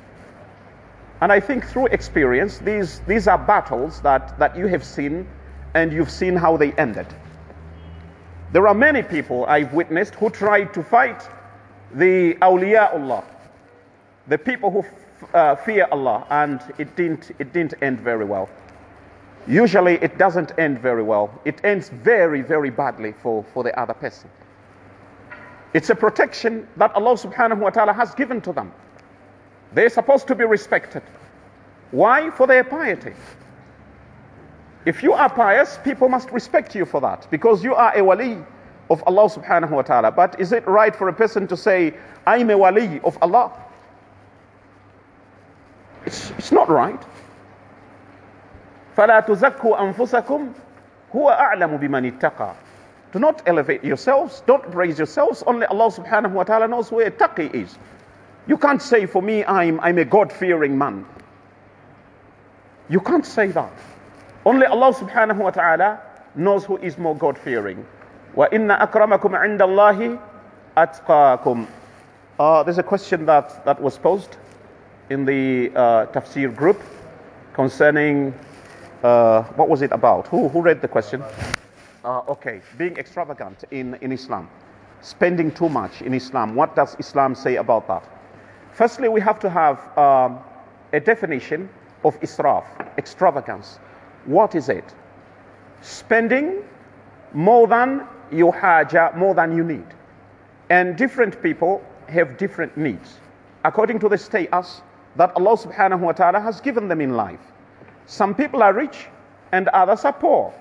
And 1.21 1.33
I 1.33 1.41
think 1.41 1.65
through 1.65 1.87
experience, 1.87 2.59
these, 2.59 3.01
these 3.07 3.29
are 3.29 3.39
battles 3.39 4.01
that, 4.03 4.39
that 4.39 4.57
you 4.57 4.67
have 4.67 4.85
seen 4.85 5.27
and 5.75 5.93
you've 5.93 6.11
seen 6.11 6.37
how 6.37 6.57
they 6.57 6.73
ended. 6.73 7.07
There 8.53 8.69
are 8.69 8.75
many 8.75 9.03
people 9.03 9.45
I've 9.47 9.73
witnessed 9.73 10.15
who 10.17 10.31
tried 10.31 10.73
to 10.75 10.83
fight 10.83 11.29
the 11.95 12.35
awliya 12.35 12.93
Allah, 12.95 13.25
the 14.29 14.39
people 14.39 14.71
who 14.71 14.85
uh, 15.33 15.57
fear 15.57 15.87
Allah, 15.91 16.27
and 16.31 16.61
it 16.79 16.95
didn't, 16.97 17.31
it 17.39 17.53
didn't 17.53 17.75
end 17.83 18.01
very 18.01 18.25
well. 18.25 18.49
Usually 19.47 19.95
it 19.95 20.17
doesn't 20.17 20.53
end 20.59 20.79
very 20.79 21.03
well. 21.03 21.31
It 21.45 21.61
ends 21.65 21.91
very, 21.91 22.41
very 22.41 22.71
badly 22.71 23.13
for, 23.13 23.45
for 23.53 23.63
the 23.63 23.79
other 23.79 23.95
person. 23.95 24.31
It's 25.75 25.91
a 25.91 25.95
protection 25.95 26.67
that 26.77 26.95
Allah 26.95 27.15
subhanahu 27.17 27.59
wa 27.59 27.71
ta'ala 27.71 27.93
has 27.93 28.15
given 28.15 28.41
to 28.43 28.53
them. 28.53 28.73
They're 29.75 29.91
supposed 29.91 30.27
to 30.29 30.35
be 30.35 30.45
respected. 30.45 31.03
Why? 31.91 32.31
For 32.31 32.47
their 32.47 32.65
piety. 32.65 33.13
If 34.87 35.03
you 35.03 35.13
are 35.13 35.29
pious, 35.29 35.79
people 35.83 36.09
must 36.09 36.31
respect 36.31 36.75
you 36.75 36.85
for 36.85 37.01
that 37.01 37.27
because 37.31 37.65
you 37.65 37.75
are 37.75 37.97
a 37.97 38.03
wali 38.05 38.39
of 38.91 39.03
Allah 39.07 39.29
subhanahu 39.29 39.71
wa 39.71 39.83
ta'ala. 39.83 40.13
But 40.13 40.39
is 40.39 40.53
it 40.53 40.67
right 40.67 40.95
for 40.95 41.09
a 41.09 41.13
person 41.13 41.47
to 41.49 41.57
say, 41.57 41.95
I'm 42.27 42.51
a 42.51 42.57
wali 42.57 43.01
of 43.01 43.19
Allah? 43.21 43.53
It's, 46.07 46.31
it's 46.39 46.53
not 46.53 46.69
right. 46.69 47.03
فلا 48.98 49.20
تزكوا 49.20 49.82
أنفسكم 49.82 50.52
هو 51.16 51.30
أعلم 51.30 51.78
بمن 51.78 52.06
اتقى 52.06 52.54
Do 53.12 53.20
not 53.20 53.42
elevate 53.48 53.84
yourselves, 53.84 54.44
don't 54.46 54.72
praise 54.72 55.00
yourselves. 55.00 55.42
Only 55.48 55.66
Allah 55.66 55.92
subhanahu 55.92 56.32
wa 56.32 56.44
ta'ala 56.44 56.68
knows 56.68 56.92
where 56.92 57.10
taqi 57.10 57.52
is. 57.56 57.76
You 58.46 58.56
can't 58.58 58.82
say, 58.82 59.08
for 59.08 59.22
me, 59.22 59.44
I'm, 59.46 59.80
I'm 59.80 59.98
a 59.98 60.06
God 60.06 60.32
fearing 60.32 60.78
man. 60.78 61.06
You 62.88 63.00
can't 63.00 63.26
say 63.26 63.48
that. 63.48 63.74
Only 64.46 64.68
Allah 64.68 64.94
subhanahu 64.94 65.38
wa 65.38 65.50
ta'ala 65.50 66.02
knows 66.36 66.66
who 66.66 66.78
is 66.78 66.98
more 66.98 67.16
God 67.16 67.38
fearing. 67.38 67.86
وَإِنَّ 68.36 68.78
أَكْرَمَكُمْ 68.80 69.32
عِنْدَ 69.34 69.60
اللَّهِ 69.60 70.20
أَتْقَاكُمْ 70.78 71.68
uh, 72.40 72.64
There's 72.64 72.78
a 72.78 72.84
question 72.84 73.26
that, 73.26 73.66
that 73.66 73.82
was 73.82 73.98
posed 73.98 74.38
in 75.10 75.26
the 75.26 75.72
uh, 75.76 76.06
tafsir 76.08 76.56
group 76.56 76.80
concerning 77.54 78.34
uh, 79.05 79.43
what 79.55 79.69
was 79.69 79.83
it 79.83 79.93
about? 79.93 80.27
Who, 80.29 80.49
who 80.49 80.63
read 80.63 80.81
the 80.81 80.89
question? 80.89 81.23
Uh, 82.05 82.23
okay, 82.29 82.61
being 82.79 82.97
extravagant 82.97 83.65
in, 83.71 83.95
in 84.01 84.13
Islam, 84.13 84.49
spending 85.03 85.51
too 85.51 85.69
much 85.69 86.03
in 86.03 86.15
Islam. 86.15 86.55
What 86.55 86.75
does 86.75 86.97
Islam 86.99 87.35
say 87.35 87.57
about 87.57 87.87
that? 87.89 88.09
Firstly, 88.73 89.09
we 89.09 89.21
have 89.21 89.39
to 89.41 89.51
have 89.51 89.97
um, 89.99 90.39
a 90.93 91.01
definition 91.01 91.69
of 92.03 92.19
israf, 92.21 92.65
extravagance. 92.99 93.79
What 94.25 94.55
is 94.55 94.69
it? 94.69 94.95
Spending 95.83 96.65
more 97.33 97.67
than 97.67 98.07
you 98.33 98.51
haja, 98.51 99.13
more 99.17 99.35
than 99.35 99.57
you 99.57 99.65
need. 99.65 99.87
And 100.71 100.97
different 100.97 101.43
people 101.43 101.85
have 102.09 102.37
different 102.39 102.77
needs 102.77 103.19
according 103.65 103.99
to 103.99 104.09
the 104.09 104.19
status 104.19 104.83
that 105.17 105.33
Allah 105.37 105.57
subhanahu 105.57 106.01
wa 106.01 106.13
ta'ala 106.13 106.41
has 106.41 106.61
given 106.61 106.89
them 106.89 107.01
in 107.01 107.17
life. 107.17 107.54
Some 108.07 108.35
people 108.35 108.63
are 108.63 108.73
rich 108.73 109.07
and 109.53 109.69
others 109.69 110.05
are 110.05 110.13
poor. 110.13 110.53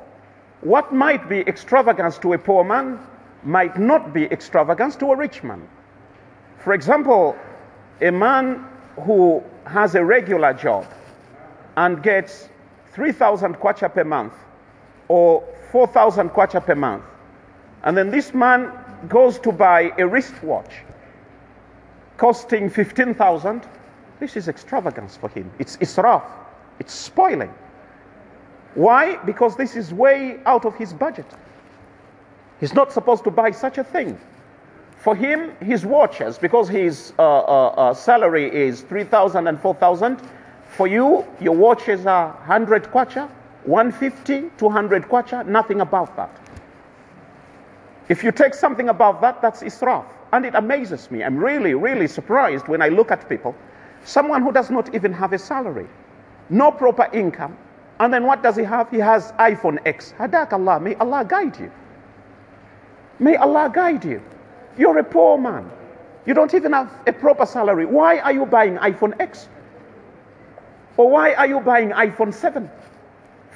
What 0.61 0.93
might 0.93 1.27
be 1.27 1.39
extravagance 1.41 2.17
to 2.19 2.33
a 2.33 2.37
poor 2.37 2.63
man 2.63 2.99
might 3.43 3.77
not 3.77 4.13
be 4.13 4.25
extravagance 4.25 4.95
to 4.97 5.11
a 5.11 5.15
rich 5.15 5.43
man. 5.43 5.67
For 6.59 6.73
example, 6.73 7.35
a 8.01 8.11
man 8.11 8.65
who 9.01 9.43
has 9.65 9.95
a 9.95 10.03
regular 10.03 10.53
job 10.53 10.85
and 11.75 12.01
gets 12.01 12.49
3,000 12.93 13.55
kwacha 13.55 13.93
per 13.93 14.03
month 14.03 14.33
or 15.07 15.43
4,000 15.71 16.29
kwacha 16.29 16.63
per 16.63 16.75
month, 16.75 17.03
and 17.83 17.97
then 17.97 18.11
this 18.11 18.33
man 18.33 18.71
goes 19.09 19.39
to 19.39 19.51
buy 19.51 19.91
a 19.97 20.07
wristwatch 20.07 20.71
costing 22.17 22.69
15,000, 22.69 23.67
this 24.19 24.37
is 24.37 24.47
extravagance 24.47 25.17
for 25.17 25.27
him. 25.29 25.51
It's 25.59 25.75
israf. 25.77 26.23
It's 26.79 26.93
spoiling. 26.93 27.53
Why? 28.75 29.17
Because 29.25 29.55
this 29.55 29.75
is 29.75 29.93
way 29.93 30.39
out 30.45 30.65
of 30.65 30.75
his 30.75 30.93
budget. 30.93 31.25
He's 32.59 32.73
not 32.73 32.91
supposed 32.91 33.23
to 33.25 33.31
buy 33.31 33.51
such 33.51 33.77
a 33.77 33.83
thing. 33.83 34.19
For 34.97 35.15
him, 35.15 35.51
his 35.59 35.85
watches, 35.85 36.37
because 36.37 36.69
his 36.69 37.13
uh, 37.19 37.21
uh, 37.21 37.67
uh, 37.67 37.93
salary 37.93 38.53
is 38.53 38.81
3,000 38.81 39.47
and 39.47 39.59
4,000, 39.59 40.21
for 40.65 40.87
you, 40.87 41.25
your 41.41 41.55
watches 41.55 42.05
are 42.05 42.29
100 42.29 42.85
kwacha, 42.85 43.29
150, 43.65 44.49
200 44.57 45.03
kwacha, 45.03 45.45
nothing 45.45 45.81
above 45.81 46.09
that. 46.15 46.31
If 48.09 48.23
you 48.23 48.31
take 48.31 48.53
something 48.53 48.89
above 48.89 49.21
that, 49.21 49.41
that's 49.41 49.61
israf. 49.61 50.05
And 50.31 50.45
it 50.45 50.55
amazes 50.55 51.11
me. 51.11 51.23
I'm 51.23 51.37
really, 51.37 51.73
really 51.73 52.07
surprised 52.07 52.67
when 52.67 52.81
I 52.81 52.87
look 52.89 53.11
at 53.11 53.29
people. 53.29 53.55
Someone 54.03 54.41
who 54.41 54.51
does 54.51 54.71
not 54.71 54.93
even 54.95 55.13
have 55.13 55.31
a 55.33 55.37
salary 55.37 55.87
no 56.49 56.71
proper 56.71 57.09
income. 57.13 57.57
And 57.99 58.13
then 58.13 58.25
what 58.25 58.43
does 58.43 58.55
he 58.55 58.63
have? 58.63 58.89
He 58.89 58.97
has 58.97 59.31
iPhone 59.33 59.79
X. 59.85 60.13
Hadak 60.17 60.53
Allah. 60.53 60.79
May 60.79 60.95
Allah 60.95 61.25
guide 61.25 61.59
you. 61.59 61.71
May 63.19 63.35
Allah 63.35 63.71
guide 63.73 64.03
you. 64.03 64.21
You're 64.77 64.97
a 64.97 65.03
poor 65.03 65.37
man. 65.37 65.69
You 66.25 66.33
don't 66.33 66.53
even 66.53 66.73
have 66.73 66.91
a 67.05 67.13
proper 67.13 67.45
salary. 67.45 67.85
Why 67.85 68.19
are 68.19 68.33
you 68.33 68.45
buying 68.45 68.77
iPhone 68.77 69.13
X? 69.19 69.49
Or 70.97 71.09
why 71.09 71.33
are 71.33 71.47
you 71.47 71.59
buying 71.59 71.89
iPhone 71.91 72.33
7? 72.33 72.69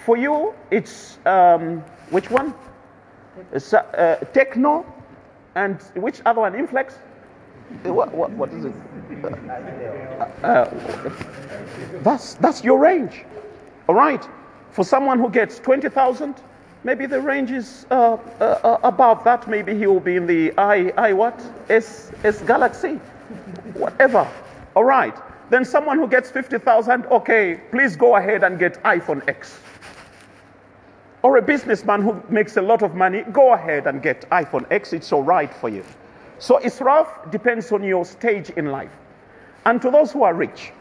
For 0.06 0.18
you, 0.18 0.54
it's 0.72 1.18
um, 1.26 1.80
which 2.10 2.30
one? 2.30 2.54
It's, 3.52 3.74
uh, 3.74 3.78
uh, 3.78 4.26
Tecno 4.34 4.86
and 5.56 5.82
which 5.96 6.22
other 6.26 6.42
one? 6.42 6.54
Infinix? 6.54 6.94
What, 7.84 8.14
what, 8.14 8.32
what 8.32 8.52
is 8.52 8.66
it? 8.66 8.74
Uh, 10.44 10.70
that's, 12.02 12.36
that's 12.36 12.64
your 12.64 12.80
range. 12.80 13.24
All 13.88 13.96
right. 13.96 14.28
For 14.72 14.84
someone 14.84 15.20
who 15.20 15.30
gets 15.30 15.60
20,000, 15.60 16.36
maybe 16.84 17.06
the 17.06 17.20
range 17.20 17.52
is 17.52 17.86
uh, 17.92 18.18
uh, 18.40 18.44
uh, 18.44 18.78
above 18.84 19.24
that. 19.24 19.48
Maybe 19.48 19.78
he 19.78 19.88
will 19.88 20.00
be 20.00 20.16
in 20.16 20.28
the 20.28 20.54
I, 20.58 20.94
I 20.98 21.14
what? 21.14 21.42
S, 21.70 22.12
S 22.24 22.42
Galaxy. 22.42 23.00
Whatever. 23.74 24.28
All 24.76 24.84
right. 24.84 25.16
Then 25.50 25.64
someone 25.64 25.98
who 25.98 26.08
gets 26.08 26.30
50,000, 26.30 27.06
okay, 27.08 27.62
please 27.72 27.96
go 27.96 28.18
ahead 28.18 28.44
and 28.44 28.60
get 28.60 28.82
iPhone 28.84 29.28
X. 29.28 29.60
Or 31.24 31.38
a 31.38 31.42
businessman 31.42 32.02
who 32.02 32.22
makes 32.30 32.58
a 32.58 32.62
lot 32.62 32.84
of 32.84 32.96
money, 32.96 33.24
go 33.32 33.54
ahead 33.54 33.88
and 33.88 34.02
get 34.02 34.30
iPhone 34.30 34.66
X. 34.72 34.94
It's 34.94 35.12
all 35.12 35.24
right 35.24 35.54
for 35.54 35.70
you. 35.70 35.84
So 36.40 36.60
israf 36.60 37.32
depends 37.32 37.72
on 37.72 37.84
your 37.84 38.06
stage 38.06 38.50
in 38.52 38.68
life. 38.68 38.92
And 39.66 39.82
to 39.82 39.92
those 39.92 40.12
who 40.12 40.24
are 40.24 40.34
rich, 40.34 40.72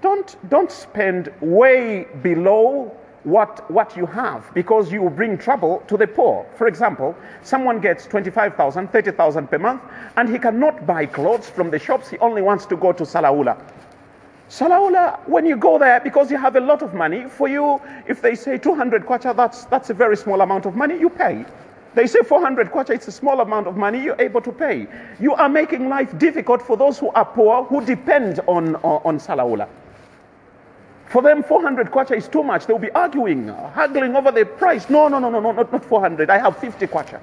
don't, 0.00 0.36
don't 0.50 0.72
spend 0.72 1.32
way 1.40 2.06
below 2.22 2.96
what, 3.24 3.70
what 3.70 3.96
you 3.96 4.06
have 4.06 4.52
because 4.54 4.90
you 4.90 5.08
bring 5.10 5.38
trouble 5.38 5.82
to 5.86 5.96
the 5.96 6.06
poor. 6.06 6.46
For 6.56 6.66
example, 6.66 7.14
someone 7.42 7.80
gets 7.80 8.06
25,000, 8.06 8.88
30,000 8.90 9.46
per 9.48 9.58
month 9.58 9.82
and 10.16 10.28
he 10.28 10.38
cannot 10.38 10.86
buy 10.86 11.06
clothes 11.06 11.48
from 11.48 11.70
the 11.70 11.78
shops. 11.78 12.08
He 12.08 12.18
only 12.18 12.42
wants 12.42 12.66
to 12.66 12.76
go 12.76 12.92
to 12.92 13.04
Salaula. 13.04 13.60
Salaula, 14.48 15.18
when 15.28 15.46
you 15.46 15.56
go 15.56 15.78
there, 15.78 16.00
because 16.00 16.30
you 16.30 16.36
have 16.36 16.56
a 16.56 16.60
lot 16.60 16.82
of 16.82 16.92
money, 16.92 17.26
for 17.26 17.48
you, 17.48 17.80
if 18.06 18.20
they 18.20 18.34
say 18.34 18.58
200 18.58 19.06
kwacha, 19.06 19.34
that's, 19.34 19.64
that's 19.66 19.88
a 19.88 19.94
very 19.94 20.16
small 20.16 20.42
amount 20.42 20.66
of 20.66 20.76
money, 20.76 20.98
you 20.98 21.08
pay. 21.08 21.44
They 21.94 22.06
say 22.06 22.20
400 22.22 22.70
kwacha, 22.70 22.90
it's 22.90 23.08
a 23.08 23.12
small 23.12 23.40
amount 23.40 23.66
of 23.66 23.76
money, 23.76 24.02
you're 24.02 24.20
able 24.20 24.40
to 24.40 24.52
pay. 24.52 24.86
You 25.20 25.34
are 25.34 25.48
making 25.48 25.88
life 25.88 26.18
difficult 26.18 26.62
for 26.62 26.76
those 26.76 26.98
who 26.98 27.10
are 27.10 27.24
poor, 27.24 27.64
who 27.64 27.84
depend 27.84 28.40
on, 28.46 28.76
on, 28.76 29.02
on 29.04 29.18
Salaula. 29.18 29.68
For 31.06 31.20
them, 31.20 31.42
400 31.42 31.90
kwacha 31.90 32.16
is 32.16 32.26
too 32.26 32.42
much. 32.42 32.64
They'll 32.64 32.78
be 32.78 32.90
arguing, 32.92 33.48
haggling 33.74 34.16
over 34.16 34.32
the 34.32 34.46
price. 34.46 34.88
No, 34.88 35.08
no, 35.08 35.18
no, 35.18 35.28
no, 35.28 35.40
no, 35.40 35.52
not, 35.52 35.70
not 35.70 35.84
400. 35.84 36.30
I 36.30 36.38
have 36.38 36.56
50 36.56 36.86
kwacha. 36.86 37.20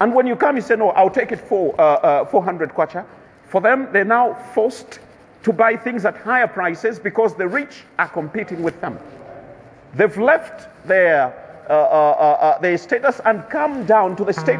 And 0.00 0.12
when 0.12 0.26
you 0.26 0.34
come, 0.34 0.56
you 0.56 0.62
say, 0.62 0.74
no, 0.74 0.90
I'll 0.90 1.08
take 1.08 1.30
it 1.30 1.40
for 1.40 1.80
uh, 1.80 1.82
uh, 1.82 2.24
400 2.24 2.70
kwacha. 2.70 3.06
For 3.44 3.60
them, 3.60 3.88
they're 3.92 4.04
now 4.04 4.34
forced 4.52 4.98
to 5.44 5.52
buy 5.52 5.76
things 5.76 6.04
at 6.04 6.16
higher 6.16 6.48
prices 6.48 6.98
because 6.98 7.36
the 7.36 7.46
rich 7.46 7.84
are 8.00 8.08
competing 8.08 8.64
with 8.64 8.80
them. 8.80 8.98
They've 9.94 10.16
left 10.18 10.68
their, 10.88 11.32
uh, 11.68 11.72
uh 11.72 12.58
their 12.60 12.78
status 12.78 13.20
and 13.24 13.48
come 13.50 13.84
down 13.86 14.16
to 14.16 14.24
the 14.24 14.32
state. 14.32 14.54